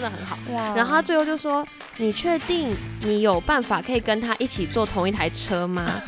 [0.00, 0.38] 真的很好。
[0.74, 1.66] 然后他最后就说
[1.98, 6.00] ：“你确定你有办法可以跟他一起坐同一台车吗？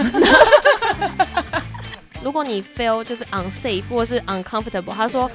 [2.25, 5.31] 如果你 feel 就是 unsafe 或是 uncomfortable，他说。”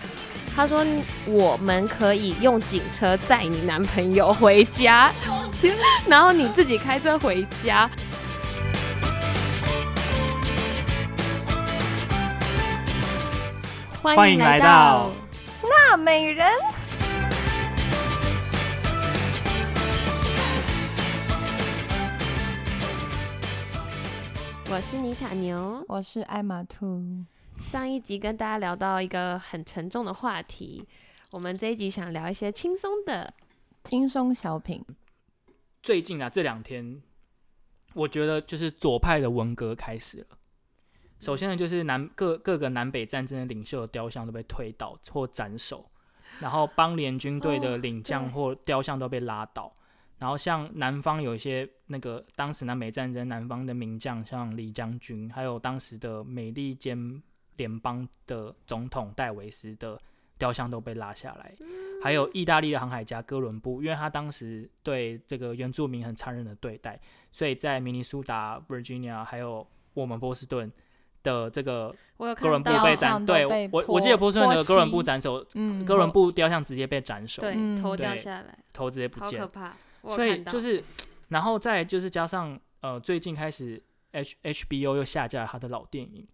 [0.55, 0.83] 他说
[1.27, 5.11] ：“我们可以用警车载你男朋友回家，
[6.09, 7.87] 然后你自己开车回家。
[14.01, 15.11] 欢迎来到
[15.89, 16.49] 大美人，
[24.77, 25.83] 我是妮塔牛。
[25.87, 27.01] 我是艾玛兔。
[27.59, 30.87] 上一集跟大家聊到一个很沉重的话题，
[31.31, 33.33] 我们这一集想聊一些轻松的。
[33.83, 34.85] 轻松小品，
[35.81, 37.01] 最近啊这两天，
[37.95, 40.27] 我觉得就是左派的文革开始了。
[41.17, 45.89] 首先呢，就是南各各个南北战争的领袖的雕像都被推倒或斩首，
[46.39, 49.73] 然后邦联军队的领将或雕像都被拉倒。
[50.19, 57.21] 然后像南方有一些那个当时南北战争南方的名将，像李将军，还有当时的美利坚
[57.55, 59.99] 联邦的总统戴维斯的
[60.37, 61.53] 雕像都被拉下来。
[62.01, 66.99] 还有意大利的航海家哥伦布，因为他当时对这个原住民很残忍的对待，
[67.31, 70.71] 所以在明尼苏达、Virginia 还有我们波士顿
[71.23, 75.83] 的这个哥伦布被斩，对我我记得波士顿的泼哥伦布漆斩首，嗯。
[75.85, 79.41] 哥伦布雕像直接被斩首，对嗯头掉下来，头直接不见。
[79.41, 79.75] 好可，怕。
[80.03, 80.83] 所以就是，
[81.29, 83.81] 然后再就是加上呃，最近开始
[84.11, 86.27] H HBO 又下架了他的老电影，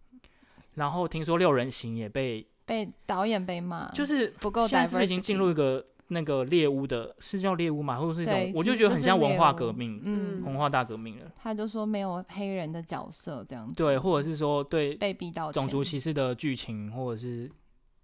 [0.76, 17.50] 然后听说六人行也被，被导演被骂，就是不够现在是不是已经进入一个那个猎巫的，是叫猎巫嘛，或者是一种，，我就觉得很像文化革命，嗯，文化大革命了，他就说没有黑人的角色这样子，对，或者是说对被逼到种族歧视的剧情，或者是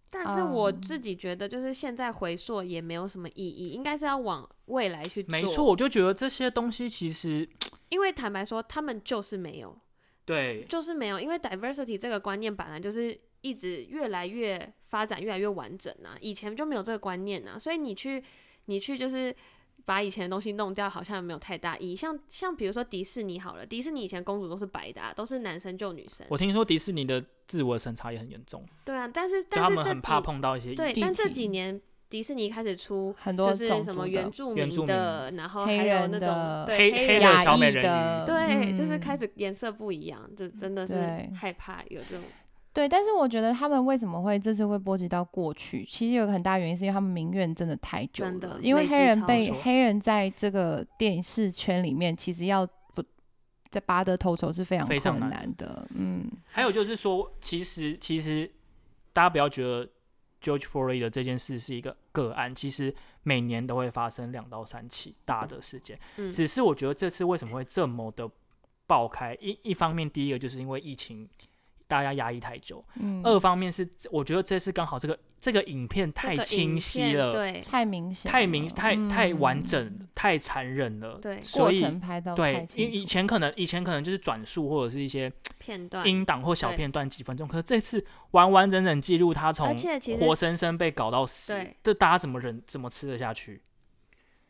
[0.10, 5.32] 但是我嗯自己觉得，就是现在回溯也没有什么意义，应该是要往未来去做。
[5.32, 7.48] 没错，，我就觉得这些东西其实
[7.90, 9.78] 因为坦白说，他们就是没有，
[10.26, 18.24] 对就是没有，因为 diversity 这个观念本来就是一直越来越发展，越来越完整啊，以前就没有这个观念啊，所以你去
[18.66, 19.36] 你去就是。
[19.90, 21.96] 把以前的东西弄掉，好像没有太大意义。
[21.96, 26.28] 像像比如说迪士尼好了，迪士尼以前公主都是白的、啊，都是男生救女生。
[26.30, 42.24] 我听说迪士尼的自我审查也很严重，对啊，但是但是他们很怕碰到一些对，但这几年迪士尼开始出很多就是什么原住民的，然后还有那种黑黑的小美人的鱼对，就是嗯开始颜色不一样，就真的是对害怕有这种
[42.72, 53.04] 对，但是我觉得他们为什么会这次会波及到过去，其实有个很大原因是因为他们民怨真的太久真的了，因为黑人被黑人在这个电视圈里面，其实要不
[53.72, 58.50] 在拔得头筹是非常困非常难难的，嗯，还有就是说，其实其实
[59.14, 59.90] 大家不要觉得
[60.42, 62.94] George Floyd 的这件事是一个个案，其实
[63.24, 66.00] 每年都会发生两到三起大的事件。
[66.18, 68.30] 嗯只是我觉得这次为什么会这么的
[68.88, 69.36] 爆开？
[69.42, 71.28] 一一方面，第一个就是因为疫情，
[71.90, 73.22] 大家压抑太久；嗯。
[73.24, 77.62] 二方面是我觉得这次刚好这个这个影片太清晰片了，对。
[77.68, 79.64] 太明显，太明太太完嗯。
[79.64, 81.18] 整，太残忍了。
[81.22, 81.38] 对。
[81.38, 93.64] 过所以程拍到对，因为以前可能以前可能就是转述或者是一些片段，音档或小片段几分钟，可是这次完完整整记录他而从且其实活生生被搞到死，这大家怎么忍怎么吃得下去？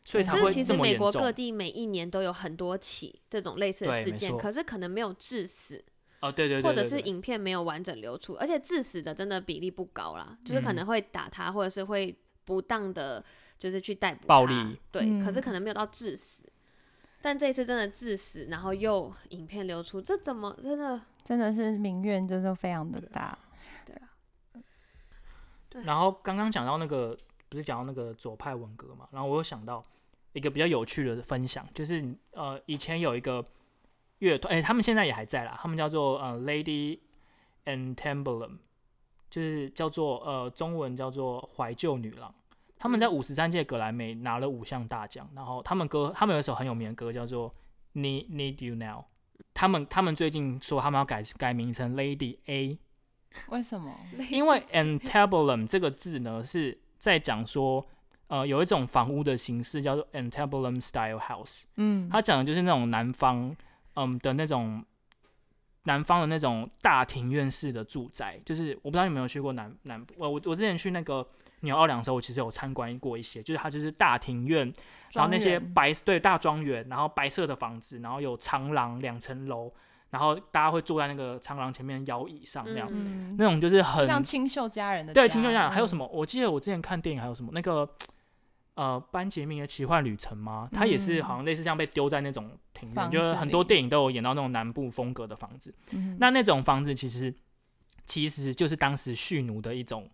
[0.02, 1.30] 所以才会这么严其实美国各。
[1.30, 5.84] 地每一年都有很多起这种类似的事件，可是可能没有致死，
[6.20, 13.24] 哦，对对对，或者是对对影片没有完整流出，而且致死的真的比例不高啦，就是可嗯能会打他，或者是会不当的，
[13.58, 16.42] 就是去逮捕暴力，对，可是嗯可能没有到致死。
[17.22, 21.00] 但这一次真的致死，然后又影片流出，这怎么真的？
[21.22, 23.38] 真的是民怨真的非常的大，
[23.84, 23.94] 对
[25.82, 27.14] 啊然后刚刚讲到那个，
[27.50, 29.06] 不是讲到那个左派文革嘛？
[29.12, 29.84] 然后我又想到
[30.32, 32.02] 一个比较有趣的分享，就是
[32.32, 33.44] 呃，以前有一个
[34.20, 37.00] 乐团，哎、他们现在也还在啦，他们叫做呃 Lady
[37.66, 38.58] and Timberland，
[39.28, 42.34] 就是叫做呃中文叫做怀旧女郎。
[42.78, 47.50] 他们在嗯五十三届格莱美拿了五项大奖，然后他们歌，他们有一首很有名的歌叫做
[47.98, 49.00] 《Need Need You Now》。
[49.52, 52.78] 他们他们最近说他们要改改名成 Lady A，
[53.48, 53.94] 为什么？
[54.30, 57.86] 因为 antebellum 这个字呢是在讲说，
[58.28, 63.54] 呃，有一种房屋的形式叫做 antebellum style house，嗯，它讲的就是那种南方，
[64.06, 64.84] 嗯的那种
[65.84, 71.26] 南方的那种大庭院式的住宅，就是我不知道你有没有去过南南部，我我我之前去那个
[71.60, 74.70] 纽奥良的时候，我其实有参观过一些，就是它就是大庭院，
[75.12, 79.72] 然后那些白对大庄园，然后白色的房子，然后有长廊两层楼，
[80.10, 86.06] 然后大家会坐在那个长廊前面摇椅上那样，嗯，那种就是很像清秀佳人的对，家青秀家还有什嗯么？
[86.08, 87.50] 我记得我之前看电影还有什么？
[87.54, 87.88] 那个
[88.80, 90.66] 呃班杰明的奇幻旅程吗？
[90.72, 95.74] 它也是嗯好像类似像被丢在那种庭院，就是很多电影都有演到那种南部风格的房子。
[95.90, 97.34] 嗯那那种房子其实
[98.06, 100.08] 其实就是当时蓄奴的一种，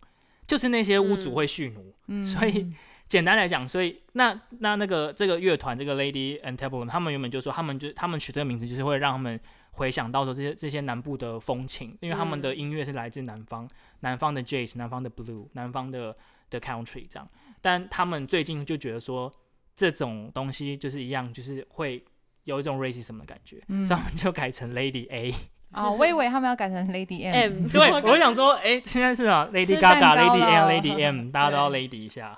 [0.45, 1.93] 就是那些屋主嗯会蓄奴。
[2.07, 2.69] 嗯所以
[3.07, 9.39] 简单来讲，所以那那那个这个乐团这个 Lady and Tableau，他们原本就说他们就他们取这个名字就是会让他们
[9.71, 13.65] 回想到说这些这些南部的风情，因为他们的嗯音乐是来自南方，
[14.01, 16.13] 南方的 Jazz，南方的 Blue，南方的
[16.49, 17.25] 的 Country 这样。
[17.61, 19.31] 但他们最近就觉得说
[19.75, 22.03] 这种东西就是一样，就是会
[22.43, 23.85] 有一种 racism 的感觉，嗯。
[23.85, 25.33] 所以他们就改成 Lady A。
[25.73, 32.37] 哦，我以为他们要改成 Lady M，M 对，我我想说，哎、现在是啊，Lady Gaga、Lady M、Lady M，大家都要 Lady 一下。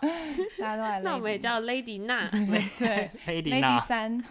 [0.58, 2.28] 大家都来那我们也叫 Lady 娜。
[2.80, 4.24] 对，Lady 娜 Lady 三，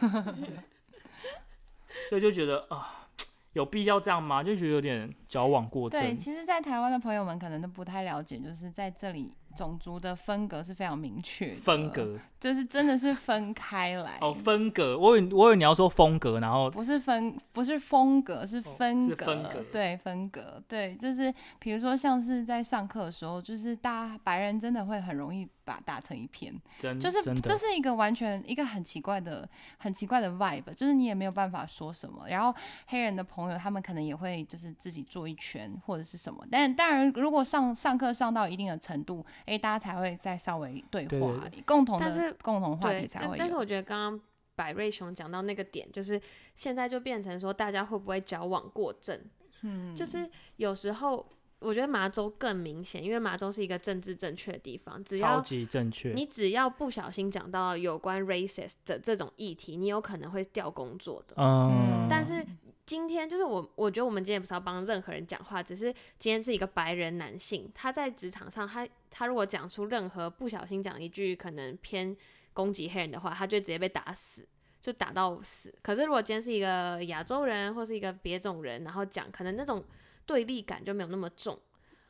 [2.10, 3.06] 所以就觉得啊、
[3.52, 4.42] 有必要这样吗？
[4.42, 14.18] 就觉得有点矫枉过对，其实，在台湾的朋友们可能都不太了解，就是在这里种族的分隔是非常明确的，分，隔就是真的是分开来。
[14.20, 29.48] 哦，分隔，我以为我以为你要说风格，然后不是分，不是风格，是分哦是隔，分隔对，分隔，对，就是比如说像是在上课的时候，就是大家白人真的会很容易把打成一片，真就是真这是一个完全一个很奇怪的、
[29.78, 32.28] 很奇怪的 vibe，就是你也没有办法说什么。
[32.28, 32.54] 然后
[32.86, 43.36] 黑人的朋友他们可能也会就是自己做一圈或者是什么，但当然如果上上课上到一定的程度，诶，大家才会再稍微对对话，对共同的但是共同话题，才会。
[43.36, 44.20] 但但是我觉得刚刚
[44.54, 46.20] 百瑞雄讲到那个点，就是
[46.54, 49.18] 现在就变成说大家会不会矫枉过正？
[49.62, 51.28] 嗯，就是有时候
[51.60, 56.12] 我觉得麻州更明显，因为麻州是一个政治正确的地方，只超要级正确。
[56.12, 61.34] 你只要不小心讲到有关 racist 的这种议题，你有可能会调工作的。
[61.36, 62.46] 嗯，但是
[62.88, 72.16] 今天就是我，我觉得我们今天不是要帮任何人讲话，只是今天是一个白人男性，他在职场上，他他如果讲出任何不小心讲一句可能偏
[72.54, 74.48] 攻击黑人的话，他就直接被打死，
[74.80, 75.70] 就打到死。
[75.82, 79.84] 可是如果今天是一个亚洲人或是一个别种人，然后讲，可能那种
[80.24, 81.60] 对立感就没有那么重，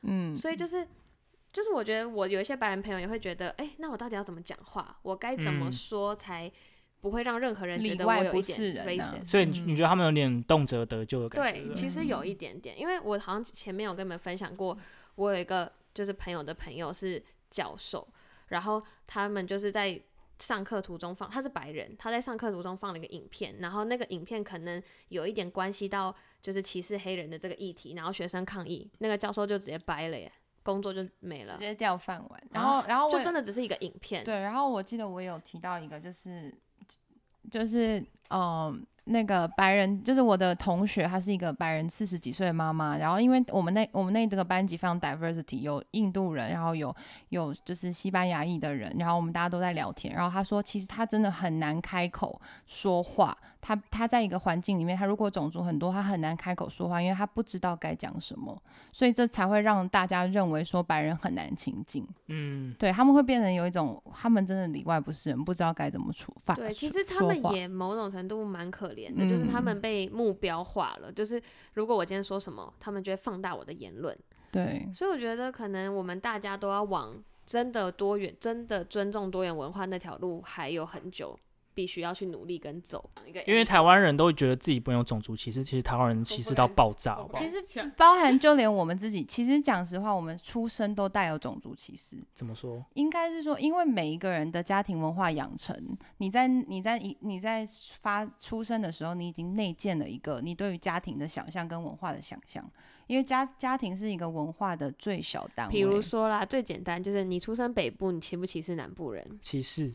[0.03, 0.87] 嗯，所以就是。
[1.51, 4.97] 就是我觉得我有一些白人朋友也会觉得，哎、那我到底要怎么讲话？
[5.01, 6.49] 我该怎么嗯说才
[7.01, 9.25] 不会让任何人觉得我有点人啊 racist？
[9.25, 11.61] 所以你你觉得他们有点动辄得咎的感觉？
[11.61, 14.77] 对，其实有一点点，因为我好像前面有跟你们分享过，
[15.15, 18.07] 我有一个就是朋友的朋友是教授，
[18.49, 20.01] 然后他们就是在
[20.39, 30.31] 上课途中放，他是白人，他在上课途中放了一个影片，然后那个影片可能有一点关系到就是歧视黑人的这个议题，然后学生抗议，那个教授就直接掰了耶，
[30.63, 32.43] 工作就没了直，接掉饭碗。
[32.53, 36.55] 然后，然后就真的只是一个影片，对，然后我记得我有提到一个，就是
[37.51, 42.97] 就是嗯，那个白人，就是我的同学，她是一个白人四十几岁的妈妈。
[42.97, 46.95] 然后因为我们那我们那这个班级非常 diversity，有印度人，然后有
[47.31, 50.15] 有就是西班牙裔的人，然后我们大家都在聊天。
[50.15, 53.37] 然后她说，其实她真的很难开口说话。
[53.61, 58.57] 她她在一个环境里面，他如果种族很多，他很难开口说话，因为他不知道该讲什么，
[58.93, 62.07] 所以这才会让大家认为说白人很难亲近。
[62.29, 66.55] 嗯，对他们会变成有一种，他们真的里外不是人，不知道该怎么处罚。
[66.55, 71.13] 对，其实他们也某种程度蛮可怜的，就是他嗯们被目标化了。
[71.13, 71.43] 就是
[71.75, 74.17] 如果我今天说什么，他们就会放大我的言论。
[74.51, 81.39] 对所以我觉得可能我们大家都要往真的多元、真的尊重多元文化那条路还有很久，
[81.79, 83.09] 必须要去努力跟走。
[83.25, 87.49] 一个因为台湾人都会觉得自己不用种族歧视，其实台湾人歧视到爆炸，好不好其？
[87.49, 87.65] 实
[87.97, 92.17] 包含就连我们自己，其实讲实话，我们出生都带有种族歧视。
[92.35, 92.85] 怎么说？
[92.95, 97.65] 应该是说，因为每一个人的家庭文化养成，你在你在你你在
[98.01, 102.69] 发出生的时候，你已经内建了一个你对于家庭的想象跟文化的想象。
[103.09, 109.27] 因为家家庭是一个文化的最小单位，比如说啦，最简单就是你出生北部，你歧不歧视南部人？
[109.41, 109.91] 歧视？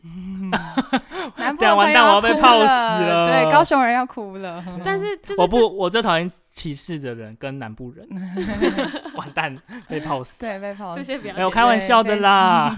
[1.37, 4.63] 南部人完蛋我要被哭泡死了对，高雄人要哭了。
[4.83, 8.07] 但是就是我不，我最讨厌歧视的人跟南部人，
[9.15, 9.55] 完蛋，
[9.87, 10.39] 被泡死。
[10.39, 11.01] 对，被泡死。
[11.01, 12.75] 这些比较没有开玩笑的啦，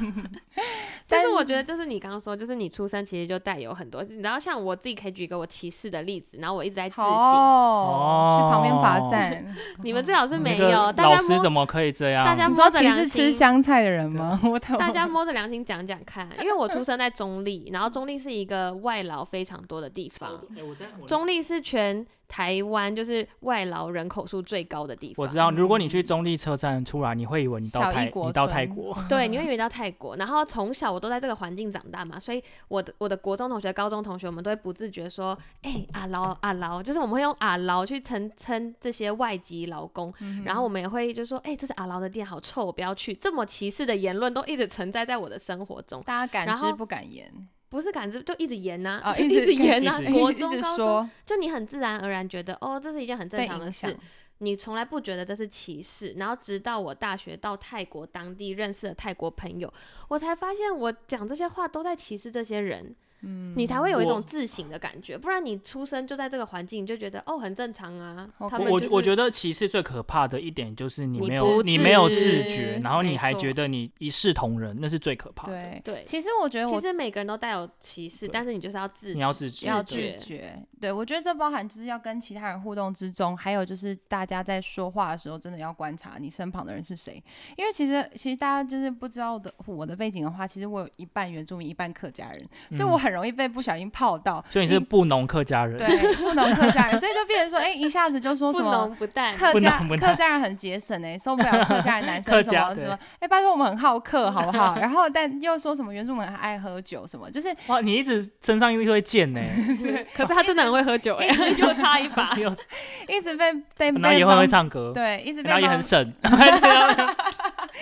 [1.07, 9.45] 但是我觉得，就是你刚刚说，就是你出生其实就带有很多，你知道，像我自己可以举一个我歧视的例子，然后我一直在自省，哦，去旁边罚站。
[9.83, 12.25] 你们最好是没有，老大家摸师怎么可以这样？
[12.25, 14.39] 大家摸着良歧视吃心，香菜的人吗？
[14.43, 14.59] 我。
[14.77, 25.23] 大家摸着良心讲讲看，因为我出生在中立，然后中立是一个外劳非常多的地方，哎我在我中立是全台湾就是外劳人口数最高的地方。
[25.23, 28.93] 我知道，如果你去嗯中立车站出来，你会以为你到泰，国你到泰国。
[29.07, 43.13] 对，你会以为到泰国，然后从小我都在这个环境长大嘛，所以我的我的国中同学、高中同学，我们都会不自觉说，哎、阿劳阿劳，就是我们会用阿劳去称称这些外籍劳工，嗯然后我们也会就说，哎、这是阿劳的店，好臭，我不要去。
[43.13, 47.31] 这么歧视的言论都一直存在在我的生活中，大家敢知不敢言
[47.75, 51.09] 不是感知就一直言呐、 一直直言呐、国中、 高中，说。
[51.25, 53.93] 就你很自然而然觉得，哦，这是一件很正常的事。，
[54.37, 59.73] 你从来不觉得这是歧视，然后直到我大学到泰国当地认识了泰国朋友，
[60.07, 68.29] 我才发现我讲这些话都在歧视这些人，嗯你才会有一种自省的感觉，不然你出生就在这个环境，你就觉得哦很正常啊。
[68.37, 75.53] 我他们就是我我觉得歧视最可怕的一点就是你你没有你没有自觉，然后你还觉得你一视同仁，那是最可怕的。
[75.53, 80.61] 对对，其实我觉得我其实每个人都带有歧视，但是你就是要自你要自觉要自觉。
[80.79, 87.23] 对，我觉得这包含就是要跟其他人互动之中，还有就是大家在说话的时候，真的要观察你身旁的人是谁。
[87.57, 94.43] 因为其实其实大家就是不知道的我的背景的话，其实我有一半原住民，一半客家人，所以我嗯很容易被不小心泡到。
[94.49, 98.71] 所以你是布农客家人，对不农客家人，所以就变成说，哎、一下子就说什么。
[98.71, 99.35] 浓不淡。
[99.35, 104.77] 客家能不客家人很节省哎、受不了客家人男生客什么什么，哎、拜托我们很好客好不好？
[104.77, 109.41] 然后但又说什么原住民很爱喝酒什么，就是哇，你一直身上一堆剑呢，
[110.15, 112.35] 可是他真的很会喝酒哎、 又差一把。
[113.07, 116.13] 一直被被然后也会会唱歌，对，一直被然后也很省，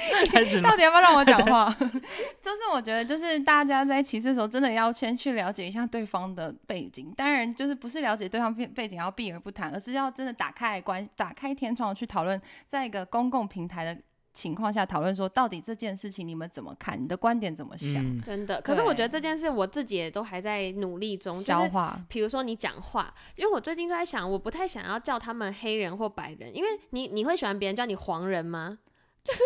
[0.32, 0.76] 开始到？
[0.76, 1.70] 底要不要让我讲话？
[2.42, 7.14] 就是我觉得，就是大家在歧视的时候，真的要先去了解一下对方的背景。
[7.16, 14.02] 当然，就是不是了解对方背背景要避而不谈，而是要真的打开关，打开天窗去讨论，在一个公共平台的
[14.34, 17.00] 情况下讨论说，到底这件事情你们怎么看？
[17.00, 18.04] 你的观点怎么想？
[18.04, 22.00] 嗯，真的，可是我觉得这件事我自己也都还在努力中，消化。
[22.10, 28.80] 比如说你讲话，因为我最近就在想，我不太想要叫他们黑人或白人，因为你你会喜欢别人叫你黄人吗？
[29.24, 29.42] 就 是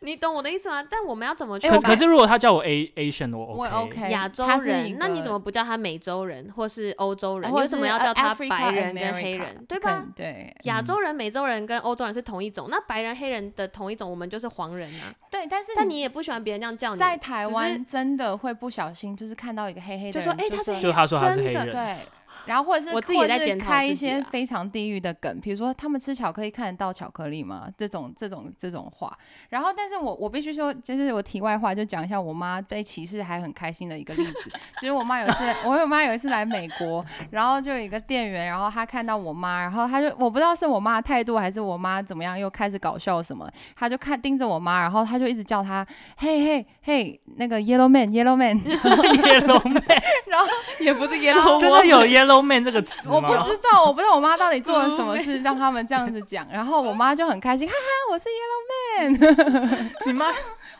[0.00, 0.82] 你懂我的意思吗？
[0.90, 4.10] 但我们要怎么去哎可可是如果他叫我 A Asian，我我 OK。
[4.10, 4.96] 亚洲他是一人？
[4.98, 7.50] 那你怎么不叫他美洲人或是欧洲人？
[7.52, 9.64] 为什么要叫他白人跟黑人？
[9.68, 10.04] 对吧？
[10.16, 15.14] 对亚洲人、美洲人跟欧洲人是同一种，那白人、黑人的同一种，我们就是黄人啊。
[15.30, 21.96] 对，但是但你也不喜欢别人这样叫你，在台湾真的会不小心，就是看到一个黑黑的人，就说哎、他是就他说他是真的黑人，对，
[22.46, 27.68] 然后或者是我自己也在开一些非常地狱的梗，比如说他们吃巧克力看得到巧克力吗？
[27.76, 29.16] 这种这种这种话。
[29.50, 45.86] 然后，但是我我必须说，就是我题外话就讲一下我妈被歧视还很开心的一个例子，就是我妈有一次，我我妈有一次来美国，然后就有一个店员，然后她看到我妈，然后她就我不知道是我妈的态度还是我妈怎么样，又开始搞笑什么，她就看盯着我妈，然后她就一直叫她
[46.16, 49.82] 嘿嘿嘿那个 Yellow Man Yellow Man，Yellow Man，
[50.26, 50.46] 然后
[50.80, 53.08] 也不是 yellow 真的有 Yellow Man 这个词？
[53.10, 60.26] 我不知道，我不知道我妈到底做了什么事 让他们这样子讲，然后我妈就很开心，哈哈，我是 Yellow Man， 你妈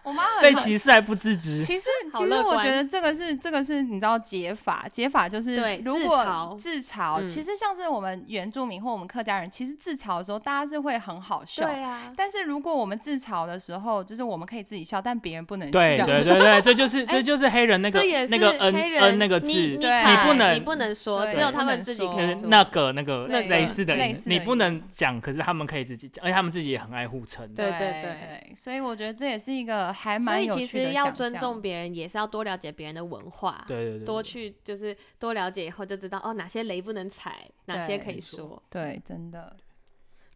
[0.03, 1.85] 我妈很被歧视还不自知，其实，
[2.15, 11.65] 其实我觉得这个是这个是你知道解法，解法就是对如果嘲自嘲，嗯其实像是我们原住民或我们客家人，其实自嘲的时候，大家是会很好笑。
[11.65, 15.73] 对啊，但是如果我们自嘲的时候，就是我们可以自己笑，但别人不能笑。
[15.73, 22.49] 对对对对，这就是这就是黑人那个那个人 n 那个字，你你不能你不能说，对只有他们自己可以说。
[22.49, 27.47] 那个那个那类似的类似，的你不能讲，可是他们可以自己讲，而且他们自己也很爱互称。
[27.55, 38.63] 对对对对，所以我觉得这也是一个还所以其蛮有趣的实要想象尊重别人，也是要多了解别人的文化，对对对，多去就是多了解以后就知道哦哪些雷不能踩，哪些可以说。
[38.71, 39.57] 对，真的。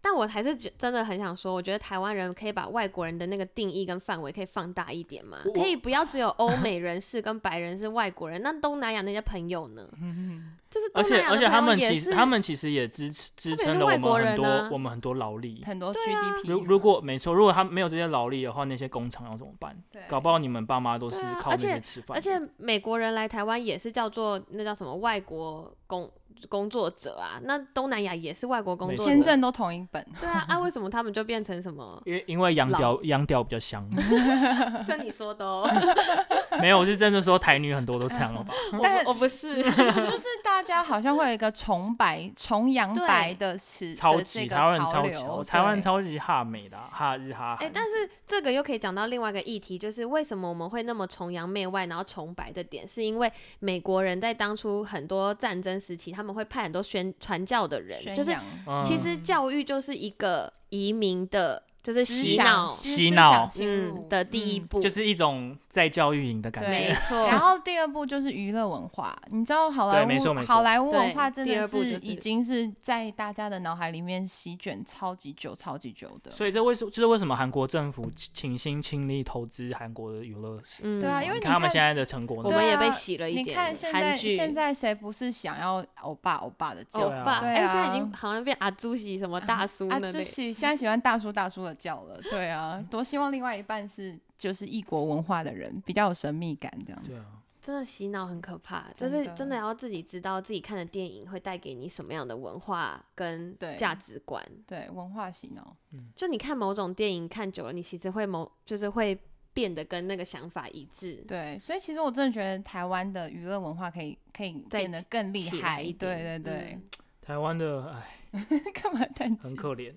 [0.09, 9.85] 但我还是觉真的很想说，我觉得台湾人可以把外国人的那个定义跟范围可以放大一点嘛，我可以不要只有欧美人士跟白人是外国人，那东南亚那些朋友呢？
[10.71, 15.65] 就是而且而且他们其实他们其实也支持支撑了我是外国们很多啊我们很多劳力。
[15.65, 19.77] 很多 GDP，如如果没错，如果他没有这些劳力的话，那些工厂要怎么办？
[20.07, 22.19] 搞不好你们爸妈都是靠那些吃饭的。
[22.19, 26.11] 而且美国人来台湾也是叫做那叫什么外国工
[26.49, 32.01] 工作者啊，那东南亚也是外国工作者，签证都同一本，对啊，啊为什么他们就变成什么？
[32.05, 33.89] 因为因为洋屌洋屌比较香，
[34.87, 35.69] 这你说的哦，
[36.61, 38.53] 没有，我是真的说台女很多都这样了吧？
[38.73, 39.71] 我但不我不是，就
[40.19, 47.71] 是大家好像会有一个崇白、崇洋白的时超级台湾人潮流超级，台湾对超级哈美的啊哈日哈哎、韩。
[47.73, 58.37] 但是这个又可以讲到另外一个议题，就是为什么我们会那么崇洋媚外，然后崇白的点，是因为美国人在当初很多战争时期，他们会派很多宣传教的人，就是
[58.85, 61.63] 其实教育就是一个移民的。
[61.87, 66.95] 就是洗脑，洗脑嗯的第一嗯步，就是一种在教育营的感觉没觉。
[66.95, 67.29] 错。
[67.29, 76.33] 然后第二步就是娱乐文化，你知道好莱对没错没错坞好莱坞文化真的是是已经是在大家的脑海里面席卷超级久、超级久的。
[76.33, 80.61] 所以这为什就是为什么韩国政府倾心倾力投资韩国的娱乐？
[80.83, 83.53] 嗯，对啊因为你你看他们现在的成果我们也被洗了一你。
[83.53, 87.03] 看现在现在谁不是想要欧巴欧巴的叫？
[87.03, 90.13] 欧巴，哎，现在已经好像变阿朱喜什么大叔啊，那类。
[90.13, 97.11] 就喜现在喜欢大叔大叔的叫了，对啊， 多希望另外一半是就是异国文化的人，比较有神秘感这样子。
[97.11, 97.27] 对啊，
[97.63, 104.45] 真的洗脑很可怕，就是真的要自己知道自己看的电影会带给你什么样的文化跟价值观。
[104.67, 109.19] 对，文化洗脑，嗯就你看某种电影看久了，你其实会某就是会
[109.53, 111.25] 变得跟那个想法一致。
[111.27, 115.83] 对，所以其实我真的觉得台湾的娱乐文化可以可以再变得更厉害。
[115.83, 116.79] 一对点对对，
[117.21, 118.21] 台湾的哎
[118.75, 119.57] 干嘛叹气很？
[119.57, 119.93] 可怜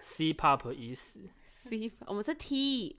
[0.00, 1.20] ，C pop 已死。
[1.48, 2.96] C，我们是 T，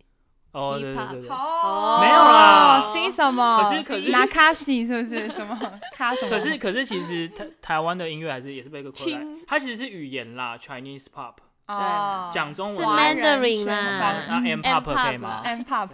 [0.52, 1.30] 哦，对对对对。
[1.30, 2.00] 哦。
[2.02, 3.64] 没有啦，C 什么？
[3.64, 5.30] 可是可是拿卡西是不是？
[5.30, 5.56] 什么？
[5.94, 6.30] 卡什么？
[6.30, 12.78] 可是可是其实台台湾的音乐还是也是被一个扩来，它其实是语言啦，Chinese pop 对，讲中文。
[12.78, 15.90] 是 Mandarin 圈啦那 M pop 可以吗？M pop，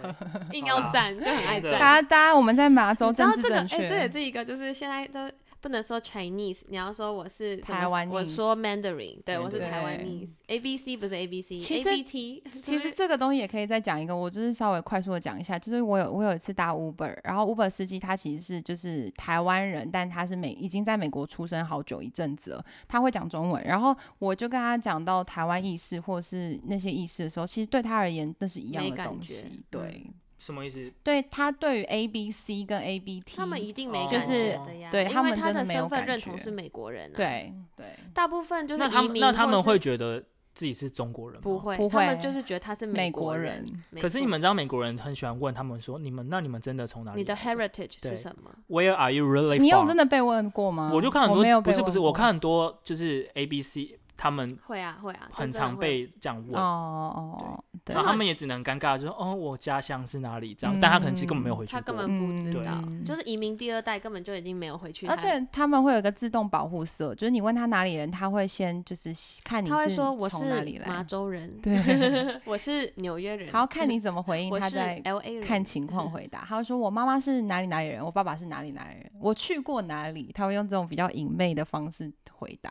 [0.52, 1.72] 硬要赞，就很爱赞。
[1.72, 5.30] 大家大家我们在马州政治正哎、这也，是一个，就是现在都
[5.66, 17.44] 不能说 Chinese，你要说我是台湾我说 Mandarin，对我是台湾 ese，A B C 不是 A B 其 C，A 实 B T， 其实这个东西也可以再讲一个，我就是稍微快速的讲一下，就是我有我有一次搭 Uber，然后
[17.44, 30.06] Uber 司机他其实是就是台湾人，但他是美已经在美国出生好久一阵子了，他会讲中文，然后我就跟他讲到台湾意识或是那些意识的时候，其实对他而言那是一样的东西，对。
[30.38, 30.92] 什么意思？
[31.02, 40.22] 对他对于 A B C 跟 A B T，他们一定没就是觉的呀，对他因为他们真的没有身份感觉认同是美国人啊，，对对大部分就是那他们移民那他们会觉得
[40.54, 41.42] 自己是中国人吗？
[41.42, 41.58] 不。
[41.58, 47.18] 会，不他们会就是觉得他是美国国人没可是你们知道美国人很喜欢问他们说，你们那你们真的从哪里来？
[47.18, 49.58] 你的 heritage 对是什么？Where are you really？
[49.58, 50.90] 你有真的被问过吗？
[50.92, 61.80] 我就看很多，不是不是，我看很多就是 A B C 他们会啊会啊，很常被这样问，哦哦然后他们也只能尴尬，就说哦，我家乡是哪里这样，但他可能其实根本没有回去过。
[61.80, 69.10] 他根本不知道，嗯就是移民第二代根本就已经没有回去，而且他们会有一个自动保护色，就是你问他哪里人，他会先就是
[69.44, 76.44] 看你他会是说我是从哪里麻来，州人，对， 我是纽约人，还要看你怎么回应， 他在 L A，看情况回答。
[76.48, 82.70] 他会说我妈妈是哪里哪里人，我爸爸是哪里哪里人，我去过哪里，他会用这种比较隐昧的方式回答，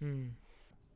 [0.00, 0.34] 嗯，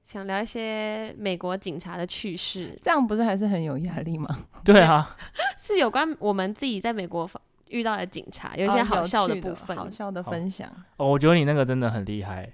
[0.08, 4.26] 想聊一些美国警察的趣事，这样不是还是很有压力吗？
[4.64, 5.14] 对啊，
[5.60, 7.30] 是有关我们自己在美国
[7.68, 10.66] 遇到的警察，有一些哦好笑的部分，好笑的分享。
[10.96, 12.50] 哦，我觉得你那个真的很厉害，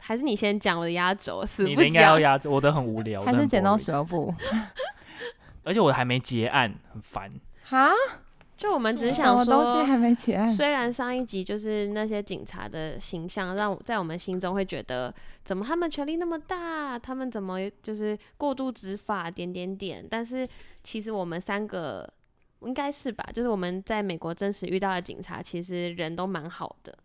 [0.00, 2.22] 还是你先讲我的压轴，死不你的应该要讲。
[2.22, 4.34] 压轴，我的很无聊，还是剪到 boring 十二部
[5.62, 7.30] 而且我还没结案，很烦。
[7.64, 7.90] 哈，
[8.64, 10.48] 就我们只是想么东西说，还没结案？
[10.48, 20.02] 虽然上一集就是那些警察的形象，让我在我们心中会觉得，怎么他们权力那么大，他们怎么就是过度执法，点点点。
[20.10, 20.48] 但是
[20.82, 22.10] 其实我们三个
[22.60, 26.96] 应该是吧，就是我们在美国真实遇到的警察，其实人都蛮好的。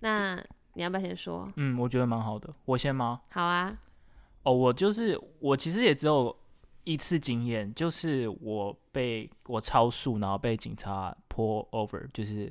[0.00, 0.36] 那
[0.74, 1.50] 你要不要先说？
[1.56, 2.52] 嗯，我觉得蛮好的。
[2.66, 3.22] 我先吗？
[3.30, 3.74] 好啊，
[4.42, 6.36] 哦，我就是我，其实也只有
[6.84, 12.50] 一次经验，就是我被我超速，然后被警察 pull over，就是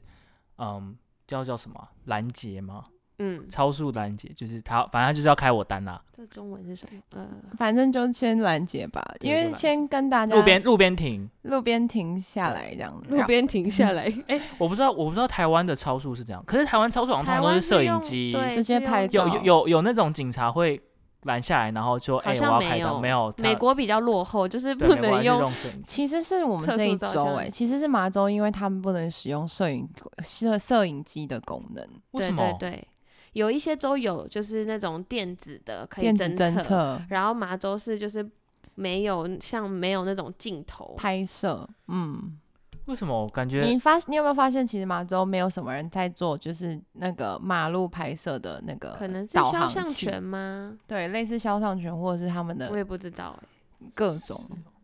[0.58, 2.84] 嗯，叫叫什么啊拦截吗？
[3.20, 6.04] 嗯，超速拦截，就是他，反正他就是要开我单啦。
[6.18, 7.00] 这中文是什么？
[7.12, 7.28] 呃，
[7.58, 20.82] 反正就先拦截吧，因为先跟大家路边路边停，路边停下来这样子，路边停下来， 哎我不知道，我不知道台湾的超速是这样，可是台湾超速好像通常都是摄影机，对直接拍有有有那种警察会
[21.26, 25.52] 拦下来，然后就：“哎、我要开单。”没有美国比较落后，就是不能用。
[25.86, 29.88] 其实是我们这一周哎、其实是麻州，因为他们不能使用摄影
[30.24, 32.56] 摄摄影机的功能，对为什么？
[32.60, 32.88] 对对，
[33.34, 38.28] 有一些州有就是那种电子的可以电子侦测，测、然后麻州是就是
[38.76, 41.68] 没有像没有那种镜头，拍摄。
[41.88, 42.38] 嗯，
[42.86, 43.24] 为什么？
[43.24, 50.78] 我感觉你发你有没有发现，其实麻州没有什么人在做，就是那个马路拍摄的那个可能是导肖像权吗？
[50.86, 53.48] 对，类似肖像权或者是他们的我也不知道哎、
[53.94, 54.40] 各种。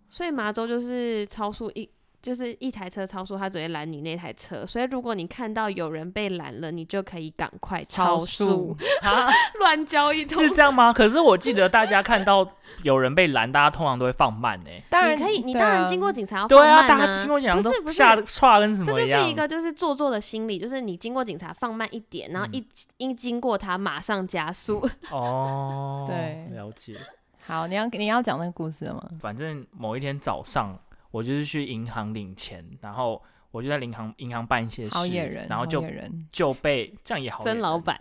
[0.07, 1.89] 所以麻州就是超速一。
[2.21, 9.29] 就是一台车超速，他只会拦你那台车，所以如果你看到有人被拦了，你就可以赶快超速速， 啊，
[9.59, 10.37] 乱交一通。
[10.37, 10.91] 是这样吗？
[10.91, 12.45] 可是我记得大家看到
[12.83, 19.19] 有人被拦，大家通常都会放慢呢、当然可以，你对啊当然经过警察要对啊，放慢大家经过警察都不是不是吓得唰跟什这么一样。
[19.19, 22.65] 就是一个就是做作的心理，就是你经过警察放慢一点，然后一
[22.97, 24.85] 一经过他马上加速。
[25.09, 26.97] 哦， 对了解。
[27.45, 29.09] 好，你要你要讲那个故事了吗？
[29.19, 30.77] 反正某一天早上，
[31.11, 35.83] 我就是去银行领钱，然后我就在银行银行办一些事，好野人，然后就
[36.31, 37.99] 就被这样也好野人，真老板，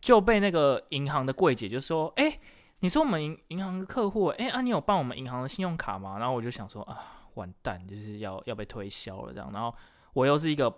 [0.00, 2.38] 就被那个银行的柜姐就说：“哎、
[2.80, 6.98] 你说我们银银行的客户，哎、啊，你有办我们银行的信用卡吗？”然后我就想说啊，
[7.34, 9.50] 完蛋，就是要要被推销了这样。
[9.52, 9.72] 然后
[10.12, 10.72] 我又是一个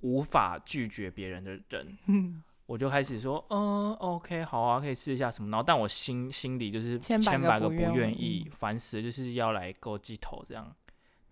[0.00, 5.50] 无法拒绝别人的人，我就开始说，嗯，OK，好啊，可以试一下什么。
[5.50, 10.74] 然后但我心心里就是千百个不不愿意，烦死，就是要来勾鸡头这样。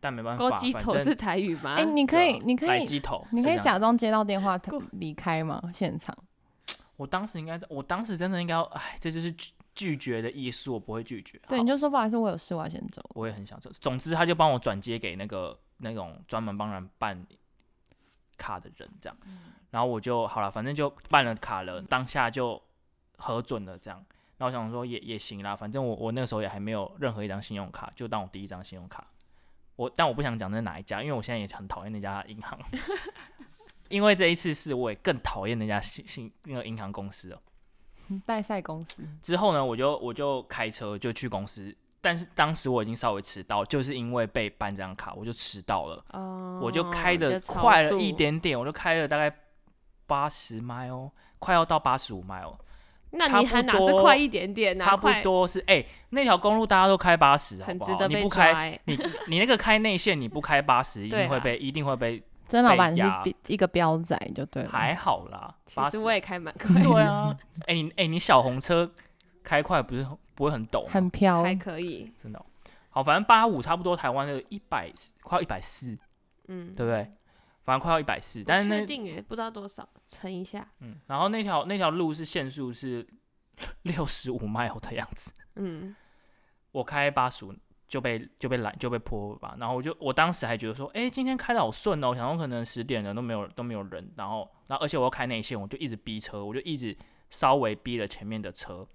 [0.00, 1.74] 但没办法，反正鸡头是台语吗？
[1.74, 5.62] 哎、你可以，你可以，鸡头，你可以假装接到电话过离开吗？
[5.72, 6.16] 现场？
[6.96, 11.40] 我当时应该在，我当时真的应该，哎，这就是拒拒绝的艺术，我不会拒绝。
[11.48, 13.02] 对，你就说不好意思，我有事，我要先走。
[13.14, 13.70] 我也很想走。
[13.80, 17.26] 总之，他就帮我转接给那个那种专门帮人办
[18.36, 19.16] 卡的人，这样。
[19.70, 22.60] 然后我就好了，反正就办了卡了，当下就
[23.16, 24.04] 核准了，这样。
[24.38, 29.06] 然后我想说也也行啦，反正我我那个时候也还没有任何一张信用卡，就当我第一张信用卡。
[29.80, 32.58] 我但我不想讲那是哪一家，因为我现在也很讨厌那家银行，
[33.88, 37.40] 因为这一次是我也更讨厌那家信信那个银行公司了。
[38.26, 49.34] 代赛公司，之后呢，我就我就开车就去公司，但是当时我已经稍微迟到，就是因为被办这张卡，我就迟到了，哦，我就开的快了一点点，我就开了大概
[50.06, 52.52] 八十 mile，快要到八十五 mile，
[53.12, 54.76] 那你还哪是多快一点点？
[54.76, 57.68] 哪差不多是哎、那条公路大家都开八十，好不好？
[57.68, 58.80] 很值得被你不开。
[58.84, 63.02] 你你那个开内线，你不开八十，一定会被一定会被， 曾老板是
[63.46, 64.70] 一个标仔就对了。
[64.70, 68.90] 还好啦， 八十其实我也开蛮 快的，对啊，哎、你哎、你小红车
[69.42, 70.86] 开快不是不会很陡？
[70.86, 72.12] 很飘，还可以。
[72.16, 72.44] 真的哦、
[72.90, 74.90] 好，反正八五差不多台湾的一百
[75.22, 75.98] 快要一百四，
[76.48, 77.08] 嗯，对不对？
[77.64, 80.66] 反正快要一百四，但是不确定耶，不知道多少，乘一下。
[80.80, 83.06] 嗯，然后那条那条路是限速是
[83.82, 85.94] 六十五 mile 的样子，嗯，
[86.72, 87.54] 我开八十五
[87.86, 96.96] 就被就被拦就被泼吧，然后我就我当时还觉得说，哎、今天开的好顺哦，我想说可能十点了都没有都没有人，然后然后而且我又开内线，我就一直逼车，我就一直
[97.28, 98.86] 稍微逼了前面的车，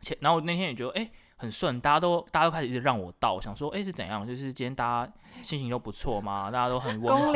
[0.00, 4.26] 前然后我那天也觉得，哎、很顺，大家都大家都开始一直让我倒，我想说，哎、是怎样？
[4.26, 7.32] 就是今天大家心情都不错嘛，大家都很温和，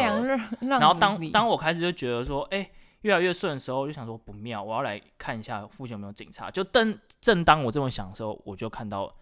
[0.67, 2.71] 然后当当我开始就觉得说，哎、
[3.03, 6.51] 越来越顺的时候，我就想说不妙，我要来看一下附近有没有警察。
[6.51, 9.15] 就正正当我这么想的时候，我就看到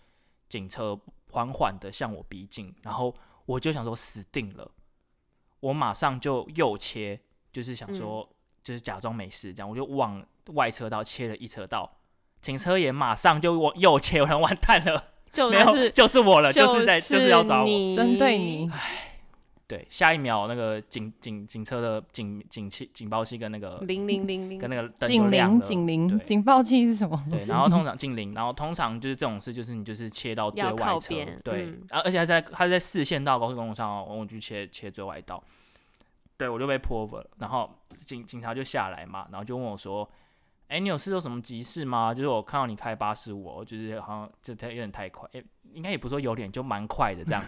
[0.48, 0.96] 警车
[1.30, 3.12] 缓缓的向我逼近，然后
[3.46, 4.70] 我就想说死定了，
[5.58, 7.20] 我马上就右切，
[7.52, 8.28] 就是想说、
[8.62, 11.97] 就是假装没事，这样我就往外车道切了一车道。
[12.40, 17.64] 警车也马上就往右切，我想完蛋了，就没有，是就是我了，就是在就是要找我。
[17.64, 18.70] 你针对你，
[19.66, 27.22] 对，下一秒那个警警警车的警警器警报器跟那个零零零零跟，那个灯警铃警铃警报器是什么？
[27.30, 31.82] 对，然后通常警铃，然后通常就是这种事，就是你就是切到最外边，对，嗯。
[31.90, 35.42] 啊，而且还在还在四线道高速公路上哦，我就切切最外道，
[36.38, 37.70] 对我就被 pull over，了然后
[38.06, 40.08] 警警察就下来嘛，然后就问我说，
[40.68, 42.14] 哎、你有事有什么急事吗？
[42.14, 47.42] 就是我看到你开八十五，就是好像就太有点太快，哎、应该也不是说有点，就蛮快的这样。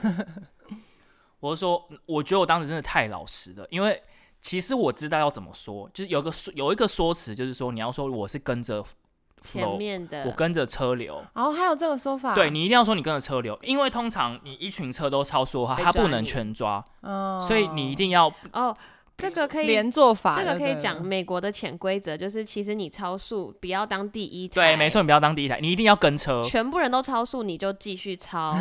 [1.40, 4.02] 我是说，我觉得我当时真的太老实了，因为
[4.40, 8.84] 其实我知道要怎么说，就是有个说有一个说辞，就是说你要说我是跟着
[9.42, 11.22] 前 flow，面的我跟着车流。
[11.34, 18.76] 哦，还有这个说法，对你一定要说你跟着车流，因为通常你一群车都超速的话，他不能全抓，嗯，所以你一定要哦，
[19.20, 26.42] 这个可以连做法，这个可以讲美国的潜规则，就是其实你超速不要当第一台，对，没错，，你不要当第一台，你一定要跟车。
[26.42, 28.56] 全部人都超速你就继续超，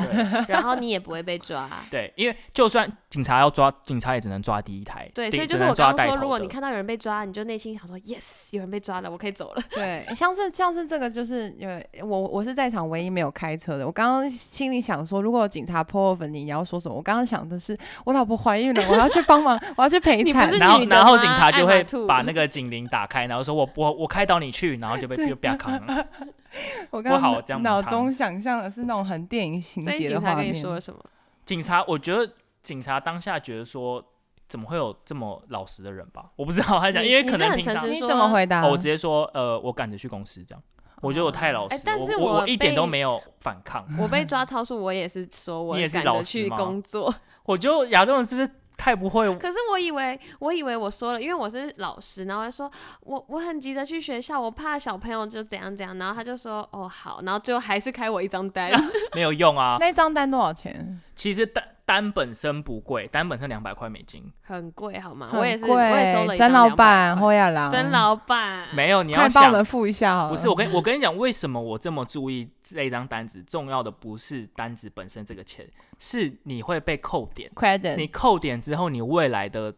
[0.47, 1.69] 然后你也不会被抓。
[1.89, 9.63] 对，因为就算警察要抓，警察也只能抓第一台，对，所以就是我刚刚说，如果你看到有人被抓，你就内心想说 yes，有人被抓了，我可以走了。
[9.71, 13.85] 对，像是像是这个，就是呃我我是在场唯一没有开车的。
[13.85, 16.95] 我刚刚心里想说，如果警察 pull over 你，你要说什么？
[16.95, 20.57] 我刚刚想的是，我老婆怀孕了，我要去帮忙，我要去陪产是。
[20.57, 26.05] 然后然后警察就会把那个警铃打开，然后说我我我开导你去，然后就被就被扛了。
[26.89, 30.53] 我刚好刚脑这样母汤中想象的是那种很电影情节的警察跟你。
[30.53, 30.99] 说了什么？
[31.45, 32.31] 警察，我觉得
[32.61, 34.03] 警察当下觉得说，
[34.47, 36.25] 怎么会有这么老实的人吧？
[36.35, 38.63] 我不知道他讲，因为可能平常你怎么回答？
[38.63, 40.63] 哦，我直接说，呃，我赶着去公司这样。
[41.01, 43.87] 我觉得我太老实但是我我我一点都没有反抗。
[43.97, 47.15] 我被抓超速，我也是说我 你也是赶着去老实吗工作。
[47.45, 48.49] 我觉得亚洲人是不是
[48.79, 49.35] 太不会？
[49.35, 58.71] 可是我以为，我以为我说了，因为我是老师，然后他说我我很急着去学校，我怕小朋友就怎样怎样，然后他就说哦好，然后最后还是开我一张单，
[59.13, 59.75] 没有用啊。
[59.81, 61.01] 那张单多少钱？
[61.19, 64.23] 其实单单本身不贵，单本身两百块美金。
[64.41, 65.29] 很贵好吗？
[65.33, 66.27] 我也是，我也收了贵。
[66.27, 70.29] 曾一张老板，200块侯亚郎，曾老板，没有，你要快帮我想们付一下好了。
[70.29, 73.43] 不是我跟我跟你讲，为什么我这么注意这一张单子？
[73.43, 77.51] 重要的不是单子本身这个钱，是你会被扣点。
[77.53, 79.75] credit，你扣点之后，你未来的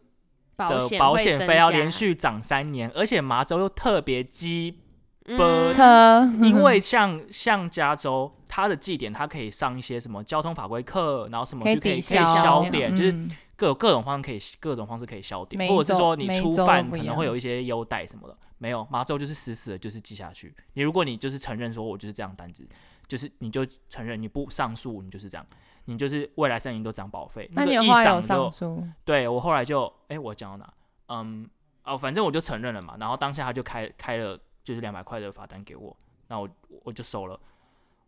[0.56, 4.78] 保的保险费要加连续涨三年，而且麻州又特别鸡，
[5.26, 20.54] 嗯车，因为像像加州，它的绩点他可以上一些什么交通法规课，然后什么就可以可以消消点，就是嗯各有各种方式可以各种方式可以消点，或者是说你初犯可能会有一些优待什么的，没有麻州就是死死的，就是记下去。
[20.74, 22.68] 你如果你就是承认说我就是这样单子，
[23.08, 25.48] 就是你就承认你不上诉，你就是这样，
[25.86, 27.50] 你就是未来三年都涨保费。
[27.54, 28.88] 那你个一有后来有涨诉？
[29.06, 30.74] 对我后来就哎、我讲到哪？
[31.08, 31.50] 嗯
[31.86, 35.96] 哦，反正我就承认了嘛，然后当下他就开开了就是两百块的罚单给我，
[36.28, 36.50] 那我
[36.84, 37.40] 我就收了，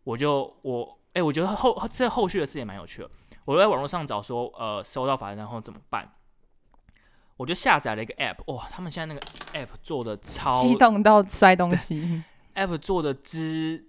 [0.04, 3.10] 我就我哎、我觉得后这后续的事也蛮有趣的，
[3.44, 6.12] 我在网络上找说呃收到罚单然后怎么办，
[7.36, 9.24] 我就下载了一个 app，哇，他们现在那个
[9.56, 12.22] app 做的超激动到摔东西
[12.56, 13.84] ，app 做的之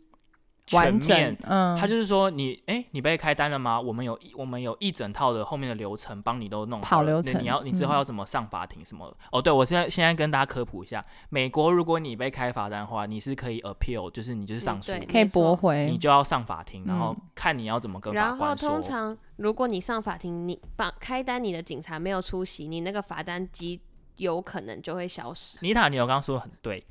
[0.65, 3.79] 全面，，嗯，他就是说你，哎、你被开单了吗？
[3.79, 9.15] 我们有我们有一整套的后面的流程帮你都弄好了跑流程你要你之后嗯要怎么上法庭什么的？
[9.31, 18.81] 哦，对，我现在现在跟大家科普一下，美国如果你被开罚单的话，你是可以 appeal，就是你就是上诉，对可以驳回你，就要上法庭，然后嗯看你要怎么跟法然后官说通。
[18.81, 23.79] 常如果你上法庭，你把开单你的警察没有出席，你那个罚单机
[24.15, 25.57] 有可能就会消失。
[25.61, 26.83] 妮塔，你有刚刚说的很对，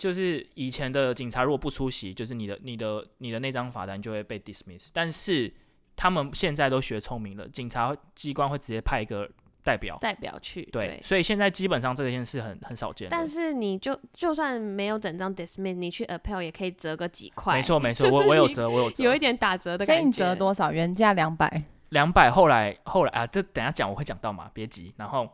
[0.00, 5.52] 就是以前的警察如果不出席，就是你的你的你的那张罚单就会被 dismiss，但是
[5.94, 9.30] 他们现在都学聪明了，警察机关会直接派一个
[9.62, 9.98] 代表。
[10.00, 13.08] 代表去对，所以现在基本上这件事很很少见。
[13.10, 19.92] 但是你就就算没有整张 dismiss，你去 appeal 也可以折个几块，没错 没错，我我有折，我有折，有一点打折的感觉。
[19.92, 20.72] 所以你折多少？
[20.72, 24.94] 原价两百，两百，后来后来啊，这等下讲我会讲到嘛，别急。
[24.96, 25.28] 然后，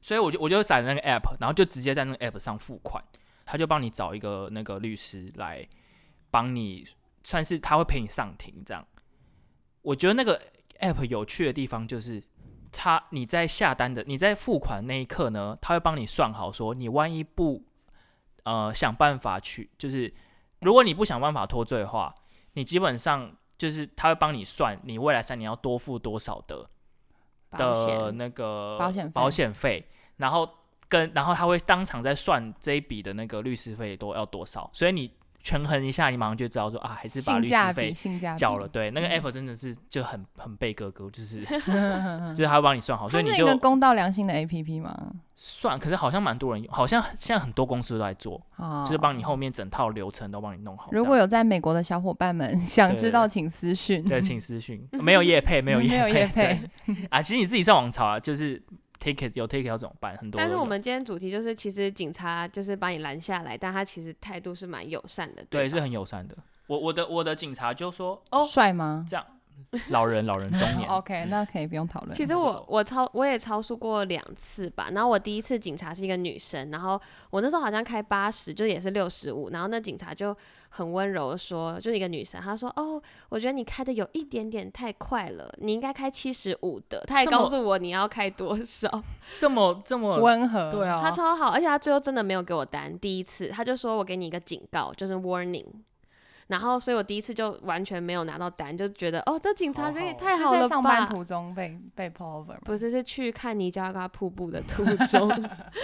[0.00, 3.00] 所以我就我就载那个 app，然后就直接在那个 app 上付款，
[3.44, 5.66] 他就帮你找一个那个律师来
[6.30, 6.86] 帮你，
[7.24, 8.86] 算是他会陪你上庭这样。
[9.82, 10.40] 我觉得那个
[10.80, 12.22] app 有趣的地方就是，
[12.70, 17.64] 他你在下单的你在付款那一刻呢，他会帮你算好说，你万一不
[18.44, 20.12] 呃想办法去，就是
[20.60, 22.14] 如果你不想办法脱罪的话，
[22.52, 26.68] 你基本上就是他会帮你算你未来三年要多付多少的
[27.50, 30.48] 保的险那个保险保险费，然后
[30.92, 35.10] 跟然后他会当场在算这一笔的那个律师费多要多少，所以你
[35.42, 38.68] 权衡一下，你马上就知道说啊，还是把律师费性价比缴了。
[38.68, 41.40] 对，那个嗯 app 真的是就很很背哥哥，就是
[42.36, 44.94] 就是他会帮你算好，所以你就个公道良心的 A P P 吗？
[45.34, 50.90] 算，可是好像蛮多人用，好像现在很多公司都在做，啊，就是帮你后面整套流程都帮你弄好。
[50.92, 54.04] 如果有在美国的小伙伴们想知道，请私讯。
[54.04, 56.60] 对，请私讯，没有业配，没有 没有业业配
[57.10, 57.20] 啊。
[57.20, 58.62] 其实你自己上网查啊，就是
[59.02, 60.16] ticket 有 ticket 要怎么办？
[60.16, 66.36] 很多但是我们今天主题就是，其实警察就是把你拦下来，但他其实态度是蛮友善的，对吧是很友善的。
[66.68, 69.26] 我我的我的警察就说哦，帅吗这样
[69.88, 70.88] 老人老人中年？
[70.90, 72.14] OK，那可以不用讨论。
[72.14, 80.36] 其实我我超我也超速过两次吧，然后我第一次警察是一个女生，然后我那时候好像开八十，就也是六十五，然后那警察就
[80.68, 89.02] 很温柔的说，就是一个女生，她说哦，我觉得你开的有一点点太快了，你应该开七十五的，她也告诉我你要开多少，
[89.38, 95.64] 这么这么温和，对啊，她超好，而且她最后真的没有给我单，第一次她就说我给你一个警告，就是 warning。
[96.52, 100.62] 然后，所以我第一次就完全没有拿到单，就觉得哦，这警察人也太好了吧！
[100.62, 102.58] 在上班途中被被 pull over 吗？
[102.66, 105.30] 不是，是去看尼加拉瀑布的途中。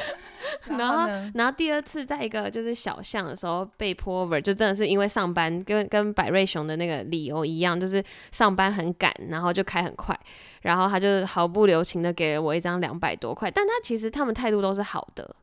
[0.76, 1.09] 然后？
[1.33, 10.14] 然后第二次在一个就是小巷的时候被 pull over，就真的是因为上班跟跟百瑞熊的那个理由一样，就是上班很赶，然后就开很快，
[10.61, 15.35] 然后他就毫不留情的给了我一张两百多块，但他其实他们态度都是好的。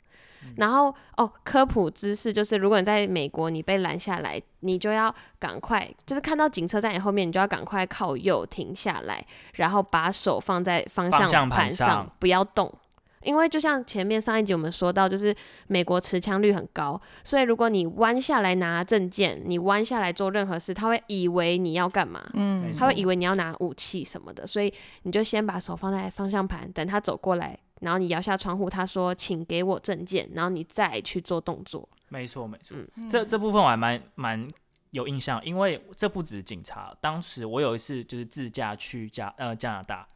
[0.57, 12.73] 然后哦，科普知识就是，如果你在美国你被拦下来，你就要赶快，就是看到警车在你后面，你就要赶快靠右停下来，然后把手放在方方向盘盘上不要动。
[13.21, 22.71] 因为就像前面上一集我们说到，就是美国持枪率很高，所以如果你弯下来拿证件，你弯下来做任何事，他会以为你要干嘛，嗯。
[22.77, 31.87] 他会以为你要拿武器什么的，所以你就先把手放在方向盘，等他走过来，然后你摇下窗户，他说请给我证件，然后你再去做动作。
[32.09, 33.09] 没错没错，嗯。
[33.09, 34.47] 这这部分我还蛮蛮
[34.91, 40.07] 有印象，因为这不止警察，当时我有一次就是自驾去加呃加拿大。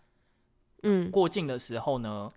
[0.83, 2.31] 嗯，过境的时候呢，